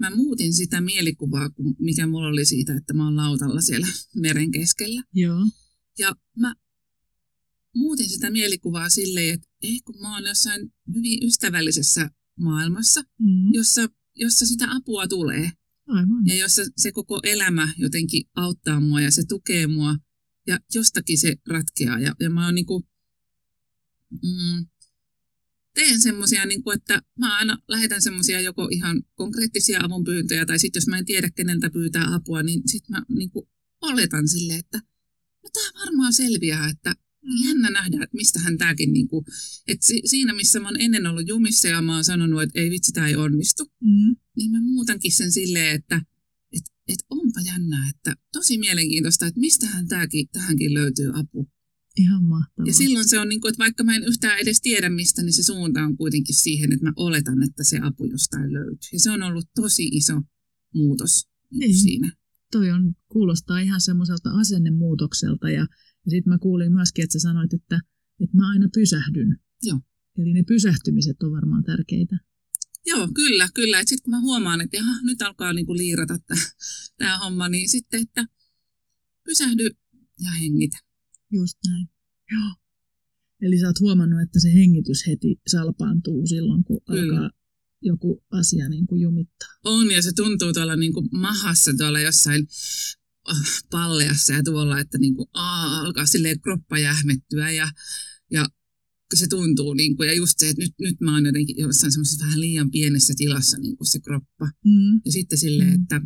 mä 0.00 0.10
muutin 0.10 0.54
sitä 0.54 0.80
mielikuvaa, 0.80 1.50
mikä 1.78 2.06
mulla 2.06 2.28
oli 2.28 2.44
siitä, 2.44 2.76
että 2.76 2.94
mä 2.94 3.04
oon 3.04 3.16
lautalla 3.16 3.60
siellä 3.60 3.86
meren 4.22 4.50
keskellä. 4.50 5.02
Joo. 5.12 5.46
Ja 5.98 6.12
mä 6.38 6.54
muutin 7.74 8.08
sitä 8.08 8.30
mielikuvaa 8.30 8.88
silleen, 8.88 9.34
että 9.34 9.48
ei 9.62 9.80
kun 9.84 10.00
mä 10.00 10.14
oon 10.14 10.24
jossain 10.24 10.72
hyvin 10.94 11.24
ystävällisessä 11.24 12.10
maailmassa, 12.40 13.02
mm. 13.18 13.54
jossa, 13.54 13.88
jossa 14.14 14.46
sitä 14.46 14.66
apua 14.70 15.08
tulee. 15.08 15.50
Aivan. 15.86 16.26
Ja 16.26 16.34
jossa 16.34 16.62
se 16.76 16.92
koko 16.92 17.20
elämä 17.22 17.68
jotenkin 17.76 18.24
auttaa 18.34 18.80
mua 18.80 19.00
ja 19.00 19.10
se 19.10 19.22
tukee 19.28 19.66
mua 19.66 19.96
ja 20.46 20.58
jostakin 20.74 21.18
se 21.18 21.36
ratkeaa. 21.48 22.00
Ja, 22.00 22.14
ja 22.20 22.30
mä 22.30 22.44
oon 22.44 22.54
niin 22.54 22.66
kuin, 22.66 22.84
mm, 24.10 24.66
teen 25.74 26.00
semmoisia, 26.00 26.46
niin 26.46 26.62
kuin, 26.62 26.76
että 26.76 27.02
mä 27.18 27.36
aina 27.36 27.58
lähetän 27.68 28.02
semmoisia 28.02 28.40
joko 28.40 28.68
ihan 28.70 29.02
konkreettisia 29.14 29.80
avunpyyntöjä, 29.82 30.46
tai 30.46 30.58
sitten 30.58 30.80
jos 30.80 30.88
mä 30.88 30.98
en 30.98 31.04
tiedä, 31.04 31.30
keneltä 31.30 31.70
pyytää 31.70 32.14
apua, 32.14 32.42
niin 32.42 32.62
sitten 32.66 32.96
mä 32.96 33.02
niin 33.08 33.30
kuin, 33.30 33.48
oletan 33.80 34.28
sille, 34.28 34.54
että 34.54 34.80
no 35.42 35.50
tämä 35.52 35.84
varmaan 35.84 36.12
selviää, 36.12 36.68
että 36.68 36.94
mm. 37.24 37.48
jännä 37.48 37.70
nähdä, 37.70 38.04
että 38.04 38.16
mistähän 38.16 38.58
tämäkin, 38.58 38.92
niin 38.92 39.08
kuin, 39.08 39.24
että 39.66 39.86
si- 39.86 40.02
siinä 40.04 40.34
missä 40.34 40.60
mä 40.60 40.68
oon 40.68 40.80
ennen 40.80 41.06
ollut 41.06 41.28
jumissa 41.28 41.68
ja 41.68 41.82
mä 41.82 41.94
oon 41.94 42.04
sanonut, 42.04 42.42
että 42.42 42.60
ei 42.60 42.70
vitsi, 42.70 42.92
tämä 42.92 43.08
ei 43.08 43.16
onnistu, 43.16 43.64
mm. 43.80 44.16
niin 44.36 44.50
mä 44.50 44.60
muutankin 44.60 45.12
sen 45.12 45.32
silleen, 45.32 45.74
että 45.74 46.02
et, 46.52 46.62
et 46.88 46.98
onpa 47.10 47.40
jännää, 47.40 47.88
että 47.88 48.16
tosi 48.32 48.58
mielenkiintoista, 48.58 49.26
että 49.26 49.40
mistähän 49.40 49.88
tämäkin, 49.88 50.28
tähänkin 50.32 50.74
löytyy 50.74 51.10
apu. 51.14 51.48
Ihan 51.96 52.24
mahtavaa. 52.24 52.66
Ja 52.66 52.74
silloin 52.74 53.08
se 53.08 53.18
on 53.18 53.28
niin 53.28 53.40
kuin, 53.40 53.48
että 53.48 53.64
vaikka 53.64 53.84
mä 53.84 53.96
en 53.96 54.04
yhtään 54.04 54.38
edes 54.38 54.60
tiedä 54.60 54.90
mistä, 54.90 55.22
niin 55.22 55.32
se 55.32 55.42
suunta 55.42 55.82
on 55.82 55.96
kuitenkin 55.96 56.34
siihen, 56.34 56.72
että 56.72 56.84
mä 56.84 56.92
oletan, 56.96 57.42
että 57.42 57.64
se 57.64 57.78
apu 57.82 58.04
jostain 58.04 58.52
löytyy. 58.52 58.88
Ja 58.92 59.00
se 59.00 59.10
on 59.10 59.22
ollut 59.22 59.48
tosi 59.54 59.88
iso 59.92 60.22
muutos 60.74 61.28
niin. 61.50 61.78
siinä. 61.78 62.12
Toi 62.50 62.70
on, 62.70 62.94
kuulostaa 63.08 63.60
ihan 63.60 63.80
semmoiselta 63.80 64.30
asennemuutokselta 64.30 65.50
ja, 65.50 65.66
ja 66.04 66.10
sitten 66.10 66.32
mä 66.32 66.38
kuulin 66.38 66.72
myöskin, 66.72 67.02
että 67.02 67.12
sä 67.12 67.18
sanoit, 67.18 67.54
että, 67.54 67.80
että 68.20 68.36
mä 68.36 68.50
aina 68.50 68.68
pysähdyn. 68.74 69.38
Joo. 69.62 69.80
Eli 70.18 70.32
ne 70.32 70.42
pysähtymiset 70.42 71.22
on 71.22 71.32
varmaan 71.32 71.64
tärkeitä. 71.64 72.16
Joo, 72.86 73.08
kyllä, 73.14 73.48
kyllä. 73.54 73.78
Sitten 73.78 74.02
kun 74.02 74.10
mä 74.10 74.20
huomaan, 74.20 74.60
että 74.60 74.76
jaha, 74.76 75.02
nyt 75.02 75.22
alkaa 75.22 75.52
niinku 75.52 75.74
liirata 75.74 76.18
tämä 76.98 77.18
homma, 77.18 77.48
niin 77.48 77.68
sitten, 77.68 78.00
että 78.00 78.26
pysähdy 79.24 79.70
ja 80.20 80.30
hengitä. 80.30 80.78
Just 81.32 81.58
näin. 81.66 81.88
Joo. 82.32 82.50
Eli 83.42 83.58
sä 83.58 83.66
oot 83.66 83.80
huomannut, 83.80 84.22
että 84.22 84.40
se 84.40 84.54
hengitys 84.54 85.06
heti 85.06 85.40
salpaantuu 85.46 86.26
silloin, 86.26 86.64
kun 86.64 86.80
Kyllä. 86.86 87.14
alkaa 87.14 87.30
joku 87.82 88.24
asia 88.30 88.68
niin 88.68 88.86
kuin 88.86 89.00
jumittaa. 89.00 89.48
On, 89.64 89.90
ja 89.90 90.02
se 90.02 90.12
tuntuu 90.16 90.52
tuolla 90.52 90.76
niin 90.76 90.92
kuin 90.92 91.08
mahassa 91.12 91.72
tuolla 91.78 92.00
jossain 92.00 92.46
palleassa 93.70 94.32
ja 94.32 94.42
tuolla, 94.42 94.80
että 94.80 94.98
niin 94.98 95.14
kuin, 95.14 95.28
aa, 95.34 95.80
alkaa 95.80 96.06
silleen 96.06 96.40
kroppa 96.40 96.78
jähmettyä 96.78 97.50
ja, 97.50 97.70
ja 98.30 98.46
se 99.14 99.26
tuntuu, 99.26 99.74
niin 99.74 99.96
kuin, 99.96 100.06
ja 100.06 100.14
just 100.14 100.38
se, 100.38 100.48
että 100.48 100.62
nyt, 100.62 100.74
nyt 100.80 101.00
mä 101.00 101.12
oon 101.12 101.26
jotenkin 101.26 101.56
jossain 101.58 101.92
semmoisessa 101.92 102.24
vähän 102.24 102.40
liian 102.40 102.70
pienessä 102.70 103.14
tilassa 103.16 103.58
niin 103.58 103.76
kuin 103.76 103.86
se 103.86 104.00
kroppa. 104.00 104.46
Mm. 104.64 105.00
Ja 105.04 105.12
sitten 105.12 105.38
silleen, 105.38 105.70
mm. 105.70 105.82
että 105.82 106.00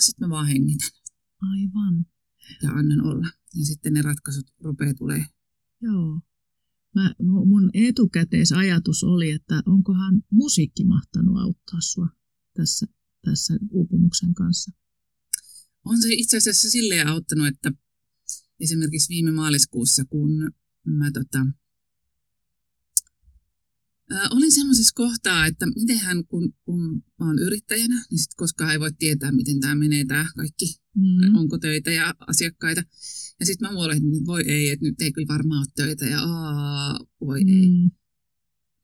sitten 0.00 0.28
mä 0.28 0.30
vaan 0.30 0.46
hengitän. 0.46 0.90
Aivan 1.42 2.06
ja 2.62 2.70
annan 2.70 3.00
olla. 3.00 3.26
Ja 3.54 3.66
sitten 3.66 3.92
ne 3.92 4.02
ratkaisut 4.02 4.46
rupeaa 4.60 4.94
tulee. 4.94 5.26
Joo. 5.82 6.20
Mä, 6.94 7.14
mun 7.22 7.70
etukäteisajatus 7.74 9.04
oli, 9.04 9.30
että 9.30 9.62
onkohan 9.66 10.22
musiikki 10.30 10.84
mahtanut 10.84 11.38
auttaa 11.38 11.80
sua 11.80 12.08
tässä, 12.56 12.86
tässä 13.30 13.54
uupumuksen 13.70 14.34
kanssa. 14.34 14.72
On 15.84 16.02
se 16.02 16.08
itse 16.12 16.36
asiassa 16.36 16.70
silleen 16.70 17.06
auttanut, 17.06 17.46
että 17.46 17.72
esimerkiksi 18.60 19.08
viime 19.08 19.30
maaliskuussa, 19.30 20.04
kun 20.04 20.30
mä 20.84 21.10
tota, 21.12 21.46
Äh, 24.12 24.28
olin 24.30 24.52
semmoisessa 24.52 24.92
kohtaa, 24.94 25.46
että 25.46 25.66
mitenhän 25.66 26.26
kun, 26.26 26.52
kun 26.64 27.02
mä 27.20 27.26
oon 27.26 27.38
yrittäjänä, 27.38 28.04
niin 28.10 28.18
sit 28.18 28.34
koskaan 28.36 28.72
ei 28.72 28.80
voi 28.80 28.92
tietää, 28.92 29.32
miten 29.32 29.60
tämä 29.60 29.74
menee 29.74 30.04
tämä 30.04 30.26
kaikki, 30.36 30.76
mm. 30.94 31.34
onko 31.34 31.58
töitä 31.58 31.90
ja 31.90 32.14
asiakkaita. 32.26 32.82
Ja 33.40 33.46
sitten 33.46 33.68
mä 33.68 33.74
huolehdin, 33.74 34.14
että 34.14 34.26
voi 34.26 34.42
ei, 34.46 34.68
että 34.70 34.86
nyt 34.86 35.00
ei 35.00 35.12
kyllä 35.12 35.28
varmaan 35.28 35.58
ole 35.58 35.66
töitä 35.76 36.06
ja 36.06 36.22
aa, 36.22 37.00
voi 37.20 37.44
mm. 37.44 37.48
ei. 37.48 37.90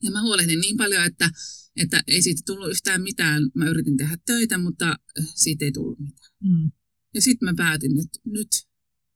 Ja 0.02 0.10
mä 0.10 0.22
huolehdin 0.22 0.60
niin 0.60 0.76
paljon, 0.76 1.04
että, 1.04 1.30
että 1.76 2.02
ei 2.06 2.22
siitä 2.22 2.42
tullut 2.46 2.70
yhtään 2.70 3.02
mitään. 3.02 3.50
Mä 3.54 3.68
yritin 3.68 3.96
tehdä 3.96 4.18
töitä, 4.26 4.58
mutta 4.58 4.98
siitä 5.34 5.64
ei 5.64 5.72
tullut 5.72 5.98
mitään. 5.98 6.30
Mm. 6.42 6.70
Ja 7.14 7.22
sitten 7.22 7.46
mä 7.46 7.54
päätin, 7.56 8.00
että 8.00 8.18
nyt 8.26 8.48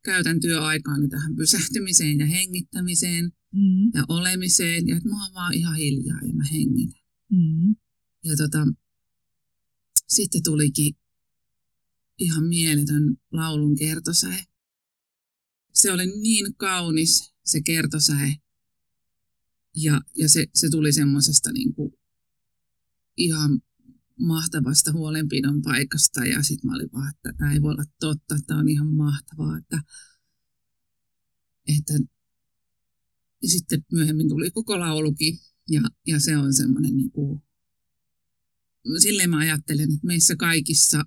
käytän 0.05 0.41
työaikaani 0.41 1.09
tähän 1.09 1.37
pysähtymiseen 1.37 2.19
ja 2.19 2.27
hengittämiseen 2.27 3.25
mm. 3.53 3.91
ja 3.95 4.05
olemiseen. 4.09 4.89
Ja 4.89 4.97
että 4.97 5.09
mä 5.09 5.25
oon 5.25 5.35
vaan 5.35 5.55
ihan 5.55 5.77
hiljaa 5.77 6.19
ja 6.27 6.33
mä 6.35 6.45
hengitän. 6.53 7.01
Mm. 7.33 7.77
Ja 8.25 8.37
tota, 8.37 8.67
sitten 10.09 10.43
tulikin 10.43 10.97
ihan 12.19 12.45
mieletön 12.45 13.17
laulun 13.33 13.77
kertosäe. 13.77 14.45
Se 15.73 15.93
oli 15.93 16.07
niin 16.07 16.55
kaunis 16.55 17.35
se 17.45 17.61
kertosäe. 17.61 18.35
Ja, 19.77 20.01
ja 20.17 20.29
se, 20.29 20.47
se 20.55 20.71
tuli 20.71 20.93
semmoisesta 20.93 21.53
niin 21.53 21.75
ihan 23.19 23.61
mahtavasta 24.19 24.93
huolenpidon 24.93 25.63
paikasta 25.63 26.25
ja 26.25 26.43
sitten 26.43 26.71
mä 26.71 26.77
olin 26.77 26.93
vaan, 26.93 27.11
että 27.15 27.33
tämä 27.39 27.53
ei 27.53 27.63
voi 27.63 27.71
olla 27.71 27.85
totta, 28.01 28.35
että 28.35 28.57
on 28.57 28.69
ihan 28.69 28.87
mahtavaa, 28.87 29.59
että, 29.59 29.83
että 31.79 31.93
ja 33.43 33.49
sitten 33.49 33.85
myöhemmin 33.93 34.29
tuli 34.29 34.51
koko 34.51 34.81
laulukin 34.81 35.39
ja, 35.71 35.83
ja 36.07 36.21
se 36.21 36.37
on 36.37 36.55
semmoinen 36.55 36.97
niin 36.97 37.11
kuin, 37.11 37.43
silleen 38.99 39.31
mä 39.31 39.39
ajattelen, 39.39 39.93
että 39.93 40.07
meissä 40.07 40.37
kaikissa 40.37 41.05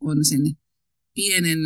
on 0.00 0.24
sen 0.24 0.42
pienen 1.14 1.58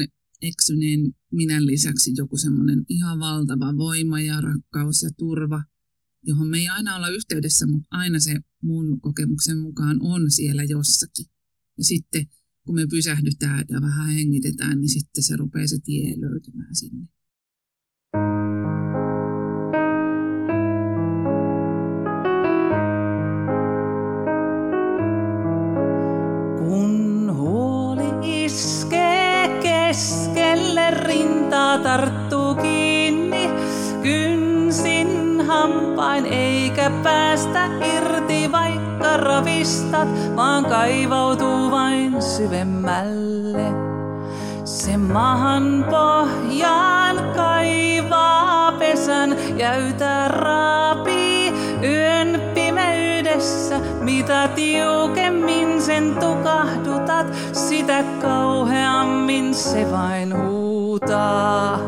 eksyneen 0.43 1.01
minän 1.33 1.67
lisäksi 1.67 2.13
joku 2.17 2.37
semmoinen 2.37 2.85
ihan 2.89 3.19
valtava 3.19 3.77
voima 3.77 4.21
ja 4.21 4.41
rakkaus 4.41 5.03
ja 5.03 5.11
turva– 5.19 5.65
johon 6.27 6.49
me 6.49 6.59
ei 6.59 6.69
aina 6.69 6.97
olla 6.97 7.09
yhteydessä, 7.09 7.67
mutta 7.67 7.87
aina 7.91 8.21
se 8.21 8.41
mun 8.63 9.01
kokemuksen 9.01 9.59
mukaan 9.59 9.97
on 10.01 10.31
siellä 10.31 10.65
jossakin. 10.65 11.27
Ja 11.79 11.85
sitten 11.85 12.27
kun 12.65 12.75
me 12.75 12.87
pysähdytään 12.87 13.65
ja 13.69 13.81
vähän 13.81 14.15
hengitetään, 14.15 14.81
niin 14.81 14.89
sitten 14.89 15.23
se 15.23 15.37
rupeaa 15.37 15.67
se 15.67 15.79
tie 15.79 16.21
löytymään 16.21 16.75
sinne. 16.75 17.09
Vaan 40.37 40.65
kaivautuu 40.65 41.71
vain 41.71 42.23
syvemmälle. 42.23 43.65
Se 44.65 44.97
mahan 44.97 45.87
pohjaan 45.91 47.17
kaivaa 47.37 48.73
pesän, 48.73 49.37
jäytä 49.57 50.29
raapii 50.29 51.53
yön 51.83 52.41
pimeydessä. 52.55 53.81
Mitä 54.01 54.49
tiukemmin 54.49 55.83
sen 55.83 56.17
tukahdutat, 56.21 57.27
sitä 57.53 58.05
kauheammin 58.23 59.55
se 59.55 59.87
vain 59.93 60.47
huutaa. 60.47 61.79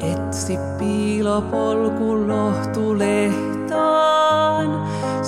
Etsi 0.00 0.58
piilopolku 0.78 2.28
lohtulehtoon, 2.28 3.45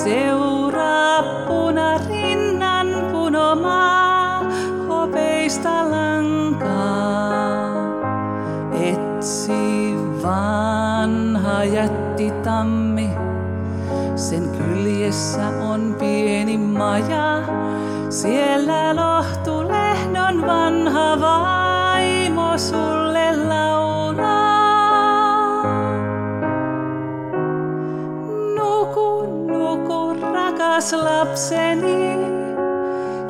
seuraa 0.09 1.23
punarinnan 1.49 2.87
punomaa 3.13 4.45
hopeista 4.89 5.91
lankaa. 5.91 7.69
Etsi 8.73 9.95
vanha 10.23 11.65
jätti 11.65 12.31
tammi, 12.45 13.11
sen 14.17 14.49
kyljessä 14.59 15.49
on 15.49 15.97
pieni 15.99 16.59
maja, 16.59 17.43
siellä 18.09 18.97
lohtulehnon 18.97 20.47
vanha 20.47 21.21
vaimo 21.21 22.59
sulle 22.59 23.08
rakas 30.79 30.93
lapseni, 30.93 32.17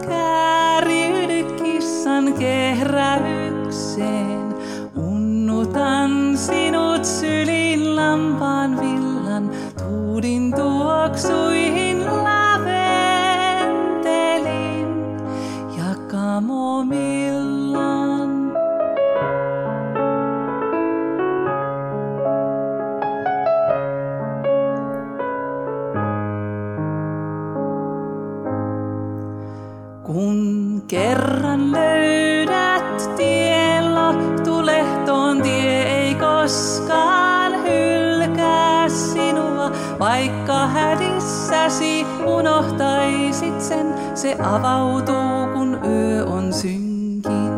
kääriydy 0.08 1.44
kissan 1.56 2.34
kehräykseen. 2.34 4.54
Unnutan 4.96 6.38
sinut 6.38 7.04
syliin 7.04 7.96
lampaan 7.96 8.80
villan, 8.80 9.50
tuudin 9.78 10.52
tuoksuihin 10.52 12.06
laventelin 12.06 12.87
ja 15.78 15.94
kamomillan. 16.11 17.17
Vaikka 40.18 40.66
hädissäsi 40.66 42.07
unohtaisit 42.26 43.61
sen, 43.61 43.94
se 44.14 44.37
avautuu 44.42 45.46
kun 45.54 45.81
yö 45.85 46.26
on 46.26 46.52
synkin. 46.52 47.52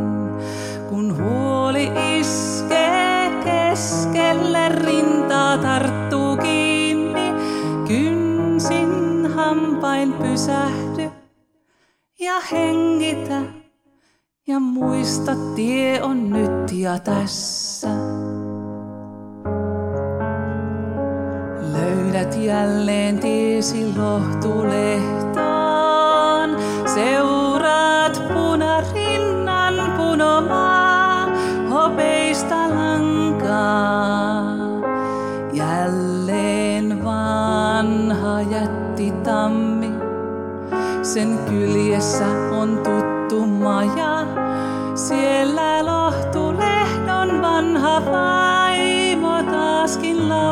Kun 0.88 1.16
huoli 1.22 1.90
iskee 2.20 3.30
keskelle 3.44 4.68
rintaa 4.68 5.58
tarttuu 5.58 6.36
kiinni, 6.36 7.34
kynsin 7.88 9.26
hampain 9.34 10.12
pysähdy 10.12 11.10
ja 12.20 12.40
hengitä. 12.52 13.42
Ja 14.46 14.60
muista, 14.60 15.32
tie 15.56 16.02
on 16.02 16.30
nyt 16.30 16.72
ja 16.72 16.98
tässä. 16.98 17.59
Jälleen 22.50 23.18
tiesi 23.18 23.94
lohtulehtoon. 23.96 26.56
Seuraat 26.94 28.22
punarinnan 28.34 29.74
punomaa, 29.96 31.26
hopeista 31.70 32.68
lankaa. 32.68 34.56
Jälleen 35.52 37.04
vanha 37.04 38.40
jätti 38.40 39.10
tammi. 39.10 39.90
Sen 41.02 41.38
kyljessä 41.48 42.26
on 42.60 42.80
tuttu 42.84 43.46
maja. 43.46 44.26
Siellä 44.94 45.86
lohtulehdon 45.86 47.42
vanha 47.42 48.02
vaimo 48.12 49.42
taaskin 49.42 50.28
laulaa. 50.28 50.49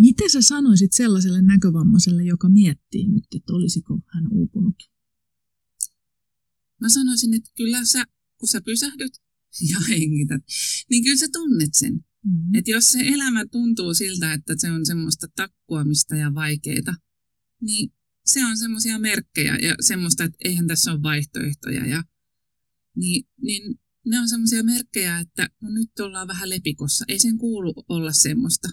Mitä 0.00 0.24
sä 0.28 0.42
sanoisit 0.42 0.92
sellaiselle 0.92 1.42
näkövammaiselle, 1.42 2.24
joka 2.24 2.48
miettii 2.48 3.08
nyt, 3.08 3.24
että 3.36 3.52
olisiko 3.52 4.00
hän 4.14 4.24
uupunut? 4.30 4.76
Mä 6.80 6.88
sanoisin, 6.88 7.34
että 7.34 7.50
kyllä 7.56 7.84
sä, 7.84 8.04
kun 8.38 8.48
sä 8.48 8.60
pysähdyt 8.60 9.12
ja 9.68 9.80
hengität, 9.90 10.42
niin 10.90 11.04
kyllä 11.04 11.16
sä 11.16 11.26
tunnet 11.32 11.74
sen. 11.74 11.92
Mm-hmm. 11.94 12.54
Että 12.54 12.70
jos 12.70 12.92
se 12.92 12.98
elämä 13.00 13.46
tuntuu 13.46 13.94
siltä, 13.94 14.32
että 14.32 14.54
se 14.58 14.70
on 14.70 14.86
semmoista 14.86 15.26
takkuamista 15.36 16.16
ja 16.16 16.34
vaikeita, 16.34 16.94
niin 17.60 17.92
se 18.24 18.44
on 18.44 18.58
semmoisia 18.58 18.98
merkkejä 18.98 19.56
ja 19.56 19.74
semmoista, 19.80 20.24
että 20.24 20.38
eihän 20.44 20.66
tässä 20.66 20.92
ole 20.92 21.02
vaihtoehtoja. 21.02 21.86
Ja, 21.86 22.04
niin, 22.96 23.28
niin 23.42 23.80
ne 24.06 24.20
on 24.20 24.28
semmoisia 24.28 24.62
merkkejä, 24.62 25.18
että 25.18 25.48
no 25.60 25.70
nyt 25.70 26.00
ollaan 26.00 26.28
vähän 26.28 26.50
lepikossa. 26.50 27.04
Ei 27.08 27.18
sen 27.18 27.38
kuulu 27.38 27.74
olla 27.88 28.12
semmoista. 28.12 28.68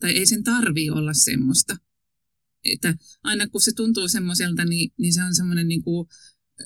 Tai 0.00 0.10
ei 0.10 0.26
sen 0.26 0.44
tarvii 0.44 0.90
olla 0.90 1.14
semmoista. 1.14 1.76
Että 2.64 2.94
aina 3.22 3.48
kun 3.48 3.60
se 3.60 3.72
tuntuu 3.72 4.08
semmoiselta, 4.08 4.64
niin, 4.64 4.90
niin 4.98 5.14
se 5.14 5.24
on 5.24 5.34
semmoinen 5.34 5.68
niin 5.68 5.82
kuin 5.82 6.08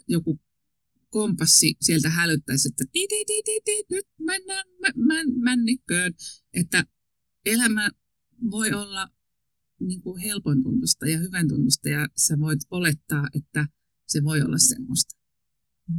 joku 0.09 0.40
kompassi 1.09 1.75
sieltä 1.81 2.11
hälyttäisi, 2.11 2.68
että 2.68 2.85
ti, 2.92 3.07
ti, 3.09 3.25
ti, 3.27 3.42
ti, 3.45 3.61
ti, 3.64 3.85
nyt 3.90 4.07
mennään 4.18 4.64
mä, 4.97 5.14
männikköön. 5.42 6.12
Että 6.55 6.85
elämä 7.47 7.90
voi 8.51 8.73
olla 8.73 9.09
niin 9.81 10.03
kuin 10.03 10.21
helpon 10.21 10.62
tuntusta 10.62 11.09
ja 11.09 11.18
hyvän 11.18 11.49
tuntusta 11.49 11.88
ja 11.88 12.09
sä 12.16 12.38
voit 12.38 12.61
olettaa, 12.71 13.29
että 13.35 13.66
se 14.09 14.25
voi 14.25 14.42
olla 14.42 14.59
semmoista. 14.59 15.16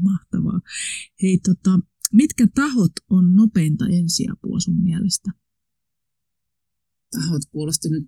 Mahtavaa. 0.01 0.61
Hei, 1.21 1.37
tota, 1.37 1.79
mitkä 2.13 2.47
tahot 2.55 2.91
on 3.09 3.35
nopeinta 3.35 3.85
ensiapua 3.87 4.59
sun 4.59 4.83
mielestä? 4.83 5.42
Tahot 7.13 7.45
kuulosti 7.51 7.89
nyt 7.89 8.03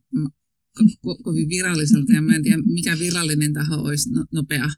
ko- 0.80 0.98
ko- 1.08 1.24
kovin 1.24 1.50
viralliselta 1.50 2.14
ja 2.14 2.22
mä 2.22 2.36
en 2.36 2.44
tiedä, 2.44 2.58
mikä 2.66 3.00
virallinen 3.00 3.54
taho 3.54 3.76
olisi 3.76 4.12
no- 4.12 4.26
nopea. 4.34 4.70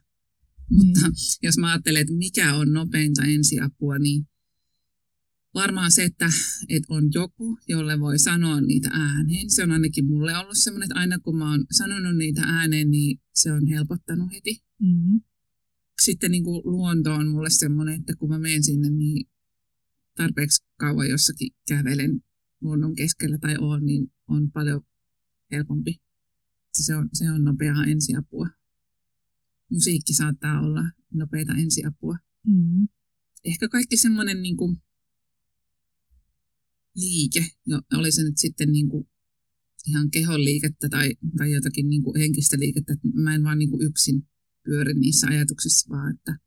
Mutta 0.70 1.00
Niin. 1.00 1.12
jos 1.42 1.58
mä 1.58 1.70
ajattelen, 1.70 2.02
että 2.02 2.14
mikä 2.14 2.54
on 2.54 2.72
nopeinta 2.72 3.22
ensiapua, 3.24 3.98
niin 3.98 4.28
varmaan 5.54 5.92
se, 5.92 6.04
että, 6.04 6.30
että 6.68 6.94
on 6.94 7.10
joku, 7.14 7.58
jolle 7.68 8.00
voi 8.00 8.18
sanoa 8.18 8.60
niitä 8.60 8.90
ääneen. 8.92 9.50
Se 9.50 9.62
on 9.62 9.70
ainakin 9.70 10.06
mulle 10.06 10.36
ollut 10.38 10.56
semmoinen, 10.58 10.86
että 10.86 11.00
aina 11.00 11.18
kun 11.18 11.36
mä 11.36 11.50
oon 11.50 11.66
sanonut 11.70 12.16
niitä 12.16 12.42
ääneen, 12.42 12.90
niin 12.90 13.20
se 13.34 13.52
on 13.52 13.66
helpottanut 13.66 14.32
heti. 14.32 14.62
Mm-hmm. 14.82 15.20
Sitten 16.04 16.30
niin 16.30 16.44
kuin 16.44 16.62
luonto 16.64 17.14
on 17.14 17.28
mulle 17.28 17.50
semmoinen, 17.50 18.00
että 18.00 18.16
kun 18.16 18.28
mä 18.28 18.38
menen 18.38 18.62
sinne, 18.62 18.90
niin 18.90 19.28
tarpeeksi 20.16 20.64
kauan 20.76 21.08
jossakin 21.08 21.50
kävelen 21.68 22.22
luonnon 22.60 22.94
keskellä 22.94 23.38
tai 23.38 23.56
on, 23.58 23.86
niin 23.86 24.12
on 24.28 24.50
paljon 24.50 24.80
helpompi. 25.52 26.00
Se 26.72 26.94
on, 26.94 27.08
se 27.12 27.30
on 27.30 27.44
nopeaa 27.44 27.84
ensiapua. 27.84 28.48
Musiikki 29.70 30.14
saattaa 30.14 30.60
olla 30.60 30.90
nopeita 31.14 31.54
ensiapua. 31.54 32.16
Mm-hmm. 32.46 32.88
Ehkä 33.44 33.68
kaikki 33.68 33.96
semmoinen 33.96 34.42
niin 34.42 34.56
kuin 34.56 34.82
liike, 36.94 37.46
jo, 37.66 37.80
oli 37.94 38.12
se 38.12 38.22
nyt 38.22 38.38
sitten 38.38 38.72
niin 38.72 38.88
kuin 38.88 39.08
ihan 39.86 40.10
kehon 40.10 40.44
liikettä 40.44 40.88
tai, 40.88 41.14
tai 41.36 41.52
jotakin 41.52 41.88
niin 41.88 42.02
kuin 42.02 42.20
henkistä 42.20 42.58
liikettä, 42.58 42.92
että 42.92 43.08
mä 43.14 43.34
en 43.34 43.44
vaan 43.44 43.58
niin 43.58 43.70
kuin 43.70 43.82
yksin 43.82 44.28
pyöri 44.64 44.94
niissä 44.94 45.26
ajatuksissa, 45.26 45.88
vaan 45.90 46.16
että, 46.16 46.38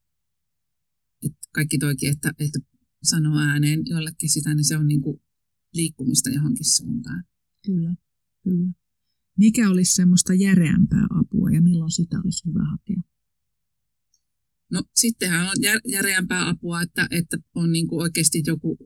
että 1.25 1.47
kaikki 1.51 1.77
toikin, 1.77 2.09
että, 2.11 2.29
että 2.39 2.59
sanoo 3.03 3.39
ääneen 3.39 3.81
jollekin 3.85 4.29
sitä, 4.29 4.55
niin 4.55 4.65
se 4.65 4.77
on 4.77 4.87
niin 4.87 5.01
kuin 5.01 5.21
liikkumista 5.73 6.29
johonkin 6.29 6.65
suuntaan. 6.65 7.23
Kyllä, 7.65 7.95
kyllä. 8.43 8.71
Mikä 9.37 9.69
olisi 9.69 9.93
semmoista 9.93 10.33
järeämpää 10.33 11.07
apua 11.09 11.51
ja 11.51 11.61
milloin 11.61 11.91
sitä 11.91 12.17
olisi 12.23 12.45
hyvä 12.45 12.65
hakea? 12.71 13.01
No 14.71 14.83
sittenhän 14.95 15.47
on 15.47 15.55
jär, 15.61 15.79
järeämpää 15.87 16.49
apua, 16.49 16.81
että, 16.81 17.07
että 17.11 17.37
on 17.55 17.71
niin 17.71 17.87
kuin 17.87 18.01
oikeasti 18.01 18.43
joku 18.47 18.77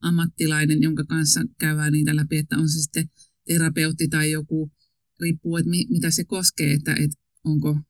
ammattilainen, 0.00 0.82
jonka 0.82 1.04
kanssa 1.04 1.40
käydään 1.58 1.92
niitä 1.92 2.16
läpi, 2.16 2.36
että 2.36 2.58
on 2.58 2.68
se 2.68 2.82
sitten 2.82 3.10
terapeutti 3.48 4.08
tai 4.08 4.30
joku, 4.30 4.72
riippuu, 5.20 5.56
että 5.56 5.70
mi, 5.70 5.86
mitä 5.90 6.10
se 6.10 6.24
koskee, 6.24 6.72
että, 6.72 6.94
että 6.94 7.16
onko, 7.44 7.80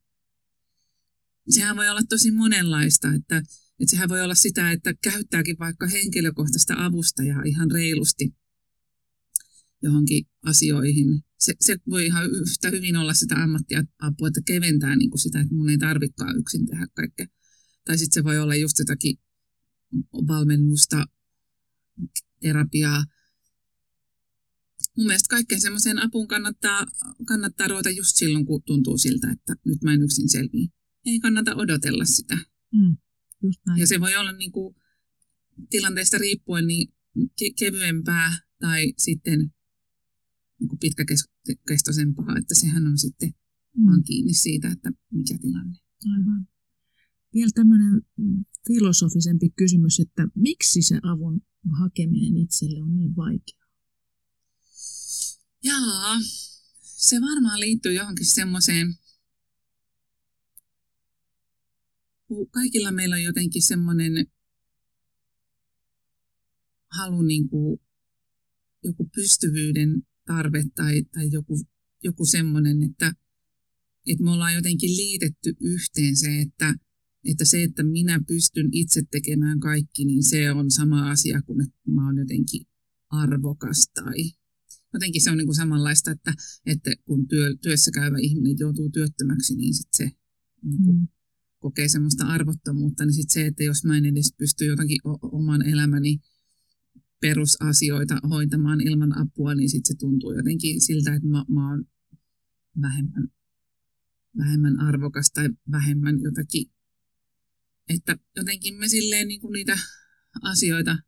sehän 1.49 1.77
voi 1.77 1.89
olla 1.89 2.03
tosi 2.09 2.31
monenlaista, 2.31 3.15
että, 3.15 3.37
että 3.81 3.91
sehän 3.91 4.09
voi 4.09 4.21
olla 4.21 4.35
sitä, 4.35 4.73
että 4.73 4.95
käyttääkin 5.03 5.57
vaikka 5.59 5.87
henkilökohtaista 5.87 6.75
avustajaa 6.85 7.43
ihan 7.43 7.71
reilusti 7.71 8.35
johonkin 9.87 10.27
asioihin. 10.43 11.25
Se, 11.39 11.55
se 11.61 11.77
voi 11.91 12.07
ihan 12.07 12.31
yhtä 12.31 12.71
hyvin 12.71 12.97
olla 12.97 13.15
sitä 13.15 13.35
ammattiapua, 13.35 14.29
että 14.29 14.41
keventää 14.47 14.97
niin 14.97 15.11
kuin 15.11 15.21
sitä, 15.21 15.41
että 15.41 15.55
mun 15.55 15.71
ei 15.71 15.79
tarvikaan 15.79 16.39
yksin 16.39 16.67
tehdä 16.67 16.87
kaikkea. 16.95 17.27
Tai 17.85 17.99
sitten 17.99 18.15
se 18.15 18.25
voi 18.25 18.39
olla 18.39 18.55
just 18.55 18.79
jotakin 18.79 19.17
valmennusta, 20.13 21.05
terapiaa. 22.41 23.05
Mun 24.97 25.07
mielestä 25.07 25.29
kaikkeen 25.29 25.61
semmoiseen 25.61 26.03
apuun 26.03 26.29
kannattaa, 26.29 26.87
kannattaa 27.27 27.69
ruveta 27.69 27.91
just 27.91 28.17
silloin, 28.17 28.47
kun 28.47 28.63
tuntuu 28.63 28.99
siltä, 28.99 29.31
että 29.31 29.57
nyt 29.65 29.83
mä 29.83 29.95
en 29.95 30.03
yksin 30.03 30.29
selviä. 30.29 30.69
Ei 31.07 31.21
kannata 31.21 31.57
odotella 31.57 32.05
sitä. 32.05 32.39
Mm, 32.73 32.97
just 33.43 33.61
näin. 33.67 33.81
Ja 33.81 33.87
se 33.87 34.01
voi 34.01 34.17
olla 34.17 34.33
niin 34.33 34.53
kuin, 34.53 34.77
tilanteesta 35.71 36.19
riippuen 36.19 36.67
niin 36.67 36.89
ke- 37.19 37.55
kevyempää 37.59 38.39
tai 38.59 38.93
sitten 38.99 39.55
niin 40.61 40.69
kuin 40.69 40.79
pitkäkestoisempaa, 40.79 42.37
että 42.39 42.55
sehän 42.55 42.87
on 42.87 42.99
sitten 42.99 43.35
mm. 43.77 43.87
vaan 43.87 44.03
kiinni 44.03 44.35
siitä, 44.35 44.69
että 44.69 44.91
mikä 45.13 45.39
tilanne. 45.41 45.79
Aivan. 46.13 46.49
Vielä 47.35 47.51
tämmöinen 47.55 48.03
filosofisempi 48.67 49.51
kysymys, 49.51 50.01
että 50.01 50.29
miksi 50.35 50.83
se 50.83 51.01
avun 51.03 51.41
hakeminen 51.79 52.37
itselle 52.37 52.83
on 52.83 52.97
niin 52.97 53.17
vaikeaa? 53.17 53.67
Jaa, 55.63 56.17
se 56.83 57.21
varmaan 57.21 57.61
liittyy 57.61 57.93
johonkin 57.93 58.27
semmoiseen, 58.27 58.95
kaikilla 62.51 62.93
meillä 62.93 63.15
on 63.15 63.23
jotenkin 63.23 63.63
semmoinen 63.63 64.27
halu 66.91 67.23
niin 67.23 67.49
kuin 67.49 67.81
joku 68.83 69.11
pystyvyyden 69.15 70.06
tarve 70.27 70.65
tai, 70.75 71.03
tai 71.03 71.29
joku, 71.33 71.61
joku 72.05 72.25
semmoinen, 72.25 72.83
että, 72.83 73.13
että 74.07 74.25
me 74.25 74.31
ollaan 74.31 74.55
jotenkin 74.55 74.97
liitetty 74.97 75.57
yhteen 75.61 76.17
se, 76.17 76.41
että, 76.41 76.75
että 77.25 77.45
se, 77.45 77.63
että 77.63 77.83
minä 77.83 78.21
pystyn 78.27 78.69
itse 78.73 79.03
tekemään 79.11 79.61
kaikki, 79.61 80.05
niin 80.05 80.25
se 80.25 80.51
on 80.51 80.71
sama 80.71 81.11
asia 81.11 81.43
kuin, 81.43 81.61
että 81.61 81.91
mä 81.91 82.07
oon 82.07 82.19
jotenkin 82.19 82.67
arvokas 83.09 83.91
tai 83.95 84.33
jotenkin 84.95 85.23
se 85.25 85.31
on 85.31 85.39
niin 85.39 85.47
kuin 85.47 85.57
samanlaista, 85.57 86.11
että, 86.11 86.35
että 86.67 86.91
kun 87.05 87.29
työ, 87.29 87.57
työssä 87.63 87.91
käyvä 87.91 88.17
ihminen 88.21 88.57
joutuu 88.59 88.91
työttömäksi, 88.91 89.57
niin 89.57 89.75
sit 89.75 89.89
se 89.97 90.11
niin 90.63 90.85
kuin 90.85 90.97
mm. 90.97 91.09
kokee 91.59 91.89
semmoista 91.89 92.27
arvottomuutta, 92.27 93.07
niin 93.07 93.15
sitten 93.15 93.35
se, 93.35 93.47
että 93.47 93.65
jos 93.65 93.85
mä 93.85 93.97
en 93.97 94.07
edes 94.07 94.35
pysty 94.39 94.65
jotakin 94.65 94.99
o- 95.05 95.37
oman 95.37 95.69
elämäni 95.69 96.19
perusasioita 97.27 98.19
hoitamaan 98.31 98.81
ilman 98.81 99.19
apua, 99.19 99.55
niin 99.55 99.71
sitten 99.71 99.95
se 99.95 99.99
tuntuu 99.99 100.33
jotenkin 100.33 100.81
siltä, 100.81 101.15
että 101.15 101.29
mä, 101.29 101.45
mä 101.49 101.71
oon 101.71 101.85
vähemmän, 102.81 103.29
vähemmän 104.39 104.81
arvokas 104.81 105.31
tai 105.35 105.49
vähemmän 105.71 106.21
jotakin. 106.21 106.71
Että 107.89 108.19
jotenkin 108.37 108.75
me 108.75 108.89
silleen 108.89 109.29
niin 109.29 109.41
kuin 109.41 109.53
niitä 109.53 109.79
asioita 110.43 110.99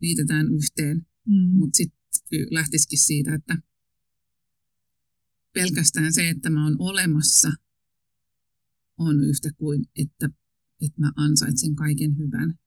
liitetään 0.00 0.46
yhteen, 0.54 1.06
mm. 1.26 1.58
mutta 1.58 1.76
sitten 1.76 2.46
lähtisikin 2.50 2.98
siitä, 2.98 3.34
että 3.34 3.58
pelkästään 5.52 6.12
se, 6.12 6.28
että 6.28 6.50
mä 6.50 6.64
oon 6.64 6.76
olemassa, 6.78 7.52
on 8.98 9.24
yhtä 9.24 9.50
kuin, 9.56 9.84
että, 9.96 10.30
että 10.80 11.00
mä 11.00 11.12
ansaitsen 11.16 11.76
kaiken 11.76 12.18
hyvän. 12.18 12.58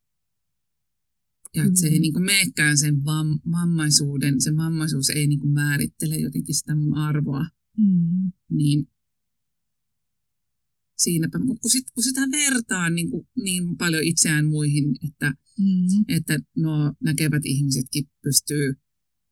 Ja 1.56 1.64
että 1.64 1.80
se 1.80 1.88
ei 1.88 2.00
mm. 2.00 2.02
niin 2.02 2.24
meekään 2.24 2.78
sen 2.78 3.06
vam, 3.06 3.40
vammaisuuden, 3.52 4.42
se 4.42 4.56
vammaisuus 4.56 5.10
ei 5.10 5.28
niin 5.28 5.40
kuin 5.40 5.54
määrittele 5.54 6.16
jotenkin 6.16 6.56
sitä 6.56 6.76
mun 6.76 6.98
arvoa. 6.98 7.46
Mm. 7.78 8.32
Niin 8.50 8.88
siinäpä, 10.98 11.40
mutta 11.40 11.62
kun, 11.62 11.72
sit, 11.72 11.92
kun 11.94 12.04
sitä 12.04 12.22
vertaa 12.22 12.90
niin, 12.90 13.10
kuin, 13.10 13.28
niin 13.44 13.78
paljon 13.78 14.04
itseään 14.04 14.46
muihin, 14.46 14.96
että, 15.08 15.34
mm. 15.60 16.06
että 16.08 16.40
nuo 16.58 16.94
näkevät 17.04 17.46
ihmisetkin 17.46 18.06
pystyy 18.24 18.74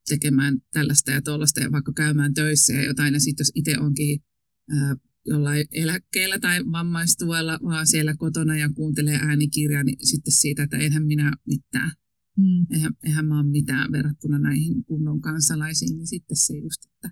tekemään 0.09 0.61
tällaista 0.73 1.11
ja 1.11 1.21
tuollaista 1.21 1.59
ja 1.59 1.71
vaikka 1.71 1.93
käymään 1.93 2.33
töissä 2.33 2.73
ja 2.73 2.85
jotain, 2.85 3.13
ja 3.13 3.19
sitten 3.19 3.41
jos 3.41 3.51
itse 3.55 3.79
onkin 3.79 4.23
ää, 4.69 4.95
jollain 5.25 5.65
eläkkeellä 5.71 6.39
tai 6.39 6.65
vammaistuella, 6.71 7.59
vaan 7.63 7.87
siellä 7.87 8.15
kotona 8.17 8.57
ja 8.57 8.69
kuuntelee 8.75 9.19
äänikirjaa, 9.21 9.83
niin 9.83 10.07
sitten 10.07 10.33
siitä, 10.33 10.63
että 10.63 10.77
enhän 10.77 11.05
minä 11.05 11.33
mitään. 11.45 11.91
Mm. 12.39 12.65
Eihän, 12.71 12.93
eihän 13.03 13.25
mä 13.25 13.39
ole 13.39 13.49
mitään 13.49 13.91
verrattuna 13.91 14.39
näihin 14.39 14.83
kunnon 14.83 15.21
kansalaisiin, 15.21 15.97
niin 15.97 16.07
sitten 16.07 16.37
se 16.37 16.57
just, 16.57 16.85
että 16.85 17.09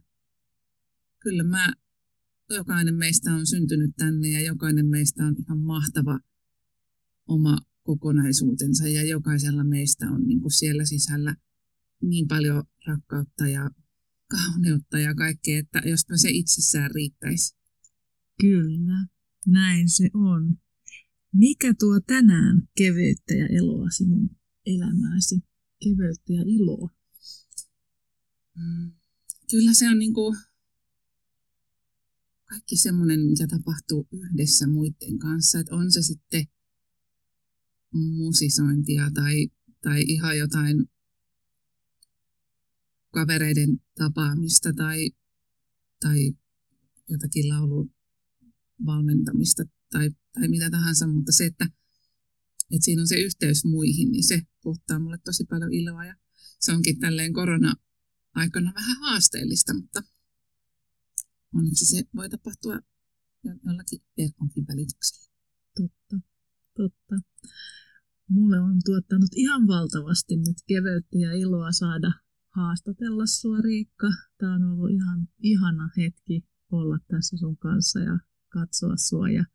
kyllä 1.19 1.43
mä, 1.43 1.73
jokainen 2.49 2.95
meistä 2.95 3.33
on 3.33 3.47
syntynyt 3.47 3.91
tänne 3.97 4.29
ja 4.29 4.41
jokainen 4.41 4.85
meistä 4.85 5.25
on 5.25 5.35
ihan 5.39 5.57
mahtava 5.57 6.19
oma 7.27 7.57
kokonaisuutensa 7.83 8.87
ja 8.87 9.05
jokaisella 9.05 9.63
meistä 9.63 10.11
on 10.11 10.27
niin 10.27 10.41
kuin 10.41 10.51
siellä 10.51 10.85
sisällä 10.85 11.35
niin 12.01 12.27
paljon 12.27 12.63
rakkautta 12.87 13.47
ja 13.47 13.69
kauneutta 14.27 14.99
ja 14.99 15.15
kaikkea, 15.15 15.59
että 15.59 15.81
jospa 15.85 16.17
se 16.17 16.29
itsessään 16.29 16.91
riittäisi. 16.91 17.55
Kyllä, 18.41 19.07
näin 19.47 19.89
se 19.89 20.09
on. 20.13 20.57
Mikä 21.33 21.73
tuo 21.79 21.99
tänään 21.99 22.61
keveyttä 22.77 23.33
ja 23.33 23.47
eloa 23.47 23.89
sinun 23.89 24.37
elämääsi, 24.75 25.39
keveyttä 25.84 26.34
ja 26.34 26.43
iloa? 26.45 26.89
Mm. 28.56 28.91
Kyllä 29.51 29.73
se 29.73 29.89
on 29.89 29.99
niin 29.99 30.13
kuin 30.13 30.38
kaikki 32.45 32.77
semmoinen, 32.77 33.19
mikä 33.19 33.47
tapahtuu 33.47 34.08
yhdessä 34.12 34.67
muiden 34.67 35.19
kanssa. 35.19 35.60
Että 35.60 35.75
on 35.75 35.91
se 35.91 36.01
sitten 36.01 36.45
musisointia 37.93 39.12
tai, 39.13 39.47
tai 39.82 40.01
ihan 40.01 40.38
jotain 40.38 40.86
kavereiden 43.12 43.82
tapaamista 43.97 44.73
tai, 44.73 45.12
tai 45.99 46.34
jotakin 47.10 47.49
laulun 47.49 47.93
valmentamista 48.86 49.63
tai, 49.91 50.12
tai 50.34 50.47
mitä 50.47 50.69
tahansa, 50.69 51.08
mutta 51.08 51.32
se, 51.32 51.45
että 51.45 51.69
että 52.71 52.86
siinä 52.86 53.01
on 53.01 53.08
se 53.08 53.15
yhteys 53.15 53.65
muihin, 53.65 54.12
niin 54.12 54.27
se 54.27 54.41
tuottaa 54.62 54.99
mulle 54.99 55.17
tosi 55.17 55.45
paljon 55.45 55.73
iloa. 55.73 56.06
Ja 56.06 56.15
se 56.60 56.71
onkin 56.71 56.99
tälleen 56.99 57.34
korona-aikana 57.34 58.73
vähän 58.75 58.97
haasteellista, 58.97 59.73
mutta 59.73 60.03
onneksi 61.53 61.86
se 61.86 62.03
voi 62.15 62.30
tapahtua 62.30 62.80
jollakin 63.65 63.99
verkonkin 64.17 64.67
välityksellä. 64.67 65.27
Totta, 65.75 66.27
totta. 66.77 67.15
Mulle 68.30 68.60
on 68.60 68.80
tuottanut 68.86 69.30
ihan 69.36 69.67
valtavasti 69.67 70.36
nyt 70.36 70.58
keveyttä 70.67 71.17
ja 71.17 71.34
iloa 71.34 71.71
saada 71.71 72.12
haastatella 72.56 73.25
sua 73.25 73.62
Riikka. 73.62 74.08
Tämä 74.38 74.56
on 74.56 74.63
ollut 74.63 74.91
ihan 74.91 75.27
ihana 75.39 75.89
hetki 75.97 76.45
olla 76.71 76.99
tässä 77.08 77.38
sun 77.38 77.58
kanssa 77.58 77.99
ja 77.99 78.19
katsoa 78.49 78.97
sua 78.97 79.30
ja 79.30 79.45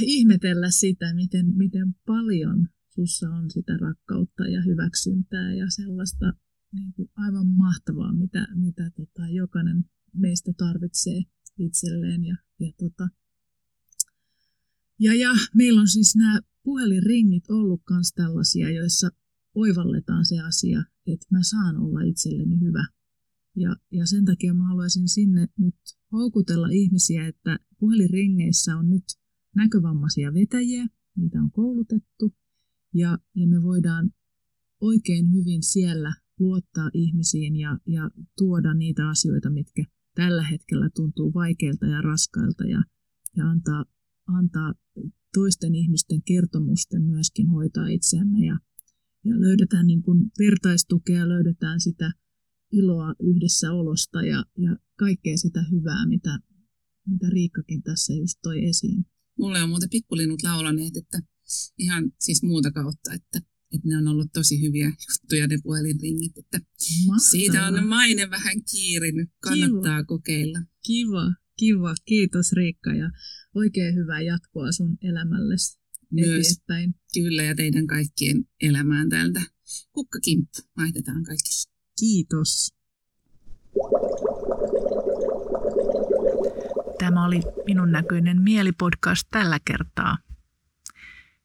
ihmetellä 0.00 0.70
sitä, 0.70 1.14
miten, 1.14 1.46
miten 1.56 1.94
paljon 2.06 2.68
sussa 2.94 3.30
on 3.30 3.50
sitä 3.50 3.76
rakkautta 3.76 4.48
ja 4.48 4.62
hyväksyntää 4.62 5.54
ja 5.54 5.70
sellaista 5.70 6.32
niin 6.72 6.92
kuin 6.92 7.08
aivan 7.16 7.46
mahtavaa, 7.46 8.12
mitä, 8.12 8.46
mitä 8.54 8.90
tota, 8.90 9.28
jokainen 9.28 9.84
meistä 10.14 10.52
tarvitsee 10.56 11.22
itselleen. 11.58 12.24
Ja, 12.24 12.36
ja, 12.60 12.72
tota, 12.78 13.08
ja, 15.00 15.14
ja 15.14 15.30
meillä 15.54 15.80
on 15.80 15.88
siis 15.88 16.16
nämä 16.16 16.40
puhelinringit 16.62 17.50
ollut 17.50 17.82
myös 17.90 18.12
tällaisia, 18.12 18.70
joissa 18.70 19.10
oivalletaan 19.54 20.24
se 20.26 20.40
asia, 20.40 20.84
että 21.06 21.26
mä 21.30 21.38
saan 21.42 21.76
olla 21.76 22.00
itselleni 22.00 22.60
hyvä. 22.60 22.86
Ja, 23.56 23.76
ja 23.92 24.06
sen 24.06 24.24
takia 24.24 24.54
mä 24.54 24.68
haluaisin 24.68 25.08
sinne 25.08 25.48
nyt 25.58 25.74
houkutella 26.12 26.68
ihmisiä, 26.68 27.26
että 27.26 27.58
puhelinringeissä 27.78 28.76
on 28.76 28.90
nyt 28.90 29.04
näkövammaisia 29.56 30.34
vetäjiä, 30.34 30.86
niitä 31.16 31.38
on 31.38 31.50
koulutettu, 31.50 32.34
ja, 32.94 33.18
ja 33.34 33.46
me 33.46 33.62
voidaan 33.62 34.10
oikein 34.80 35.32
hyvin 35.32 35.62
siellä 35.62 36.14
luottaa 36.38 36.90
ihmisiin 36.94 37.56
ja, 37.56 37.78
ja 37.86 38.10
tuoda 38.38 38.74
niitä 38.74 39.08
asioita, 39.08 39.50
mitkä 39.50 39.84
tällä 40.14 40.42
hetkellä 40.42 40.90
tuntuu 40.94 41.34
vaikeilta 41.34 41.86
ja 41.86 42.02
raskailta 42.02 42.64
ja, 42.64 42.82
ja 43.36 43.50
antaa 43.50 43.84
antaa 44.26 44.74
toisten 45.34 45.74
ihmisten 45.74 46.22
kertomusten 46.22 47.02
myöskin 47.02 47.48
hoitaa 47.48 47.88
itseämme 47.88 48.46
ja, 48.46 48.58
ja 49.24 49.40
löydetään 49.40 49.86
niin 49.86 50.02
kuin 50.02 50.30
vertaistukea, 50.38 51.28
löydetään 51.28 51.80
sitä 51.80 52.12
iloa 52.72 53.14
yhdessä 53.20 53.72
olosta 53.72 54.22
ja, 54.22 54.44
ja 54.58 54.76
kaikkea 54.98 55.36
sitä 55.36 55.64
hyvää, 55.70 56.06
mitä, 56.06 56.38
mitä 57.06 57.30
Riikkakin 57.30 57.82
tässä 57.82 58.12
just 58.14 58.38
toi 58.42 58.64
esiin. 58.64 59.06
Mulle 59.38 59.62
on 59.62 59.68
muuten 59.68 59.90
pikkulinut 59.90 60.42
laulaneet, 60.42 60.96
että 60.96 61.22
ihan 61.78 62.12
siis 62.20 62.42
muuta 62.42 62.70
kautta, 62.70 63.12
että, 63.12 63.38
että 63.74 63.88
ne 63.88 63.96
on 63.96 64.08
ollut 64.08 64.32
tosi 64.32 64.62
hyviä 64.62 64.86
juttuja 64.86 65.46
ne 65.46 65.58
puhelinringit, 65.62 66.38
että 66.38 66.60
Mahtavaa. 67.06 67.18
siitä 67.18 67.66
on 67.66 67.86
maine 67.86 68.30
vähän 68.30 68.56
kiirinyt, 68.70 69.30
kannattaa 69.40 69.98
kiva. 70.02 70.04
kokeilla. 70.04 70.58
Kiva, 70.86 71.34
kiva, 71.58 71.94
kiitos 72.04 72.52
Riikka 72.52 72.94
ja 72.94 73.10
oikein 73.54 73.94
hyvää 73.94 74.20
jatkoa 74.20 74.72
sun 74.72 74.98
elämällesi 75.02 75.78
Myös, 76.10 76.46
eteenpäin. 76.46 76.94
Kyllä 77.14 77.42
ja 77.42 77.54
teidän 77.54 77.86
kaikkien 77.86 78.44
elämään 78.60 79.08
täältä. 79.08 79.42
Kukkakimppu, 79.92 80.58
laitetaan 80.76 81.24
kaikki. 81.24 81.50
Kiitos. 82.00 82.72
Tämä 86.98 87.24
oli 87.24 87.40
minun 87.66 87.92
näköinen 87.92 88.42
mielipodcast 88.42 89.28
tällä 89.30 89.58
kertaa. 89.64 90.18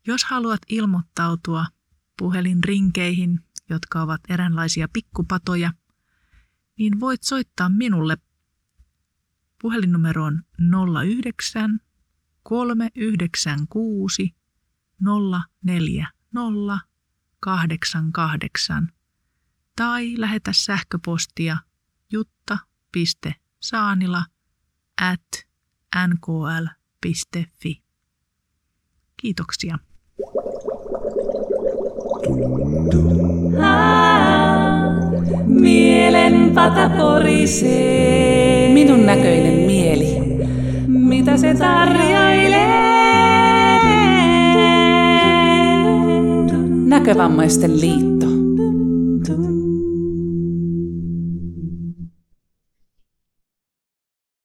Jos 0.08 0.24
haluat 0.24 0.60
ilmoittautua 0.70 1.66
puhelinrinkeihin, 2.18 3.40
jotka 3.70 4.02
ovat 4.02 4.22
eräänlaisia 4.30 4.88
pikkupatoja, 4.94 5.74
niin 6.78 7.00
voit 7.00 7.24
soittaa 7.24 7.70
minulle 7.70 8.18
puhelinnumeroon 9.62 10.44
09 11.22 11.80
396 12.44 14.36
040 15.64 16.80
88 17.40 18.92
tai 19.76 20.14
lähetä 20.18 20.54
sähköpostia 20.54 21.58
jutta.saanila 22.12 24.26
at 25.02 25.46
nkl.fi. 26.08 27.82
Kiitoksia. 29.18 29.78
Mielen 35.48 36.52
pata 36.56 36.90
porisee. 36.90 38.74
Minun 38.74 39.06
näköinen 39.06 39.54
mieli. 39.54 40.16
Mitä 40.88 41.38
se 41.38 41.54
tarjoilee? 41.54 42.82
Näkövammaisten 46.86 47.82
liitto. 47.82 48.31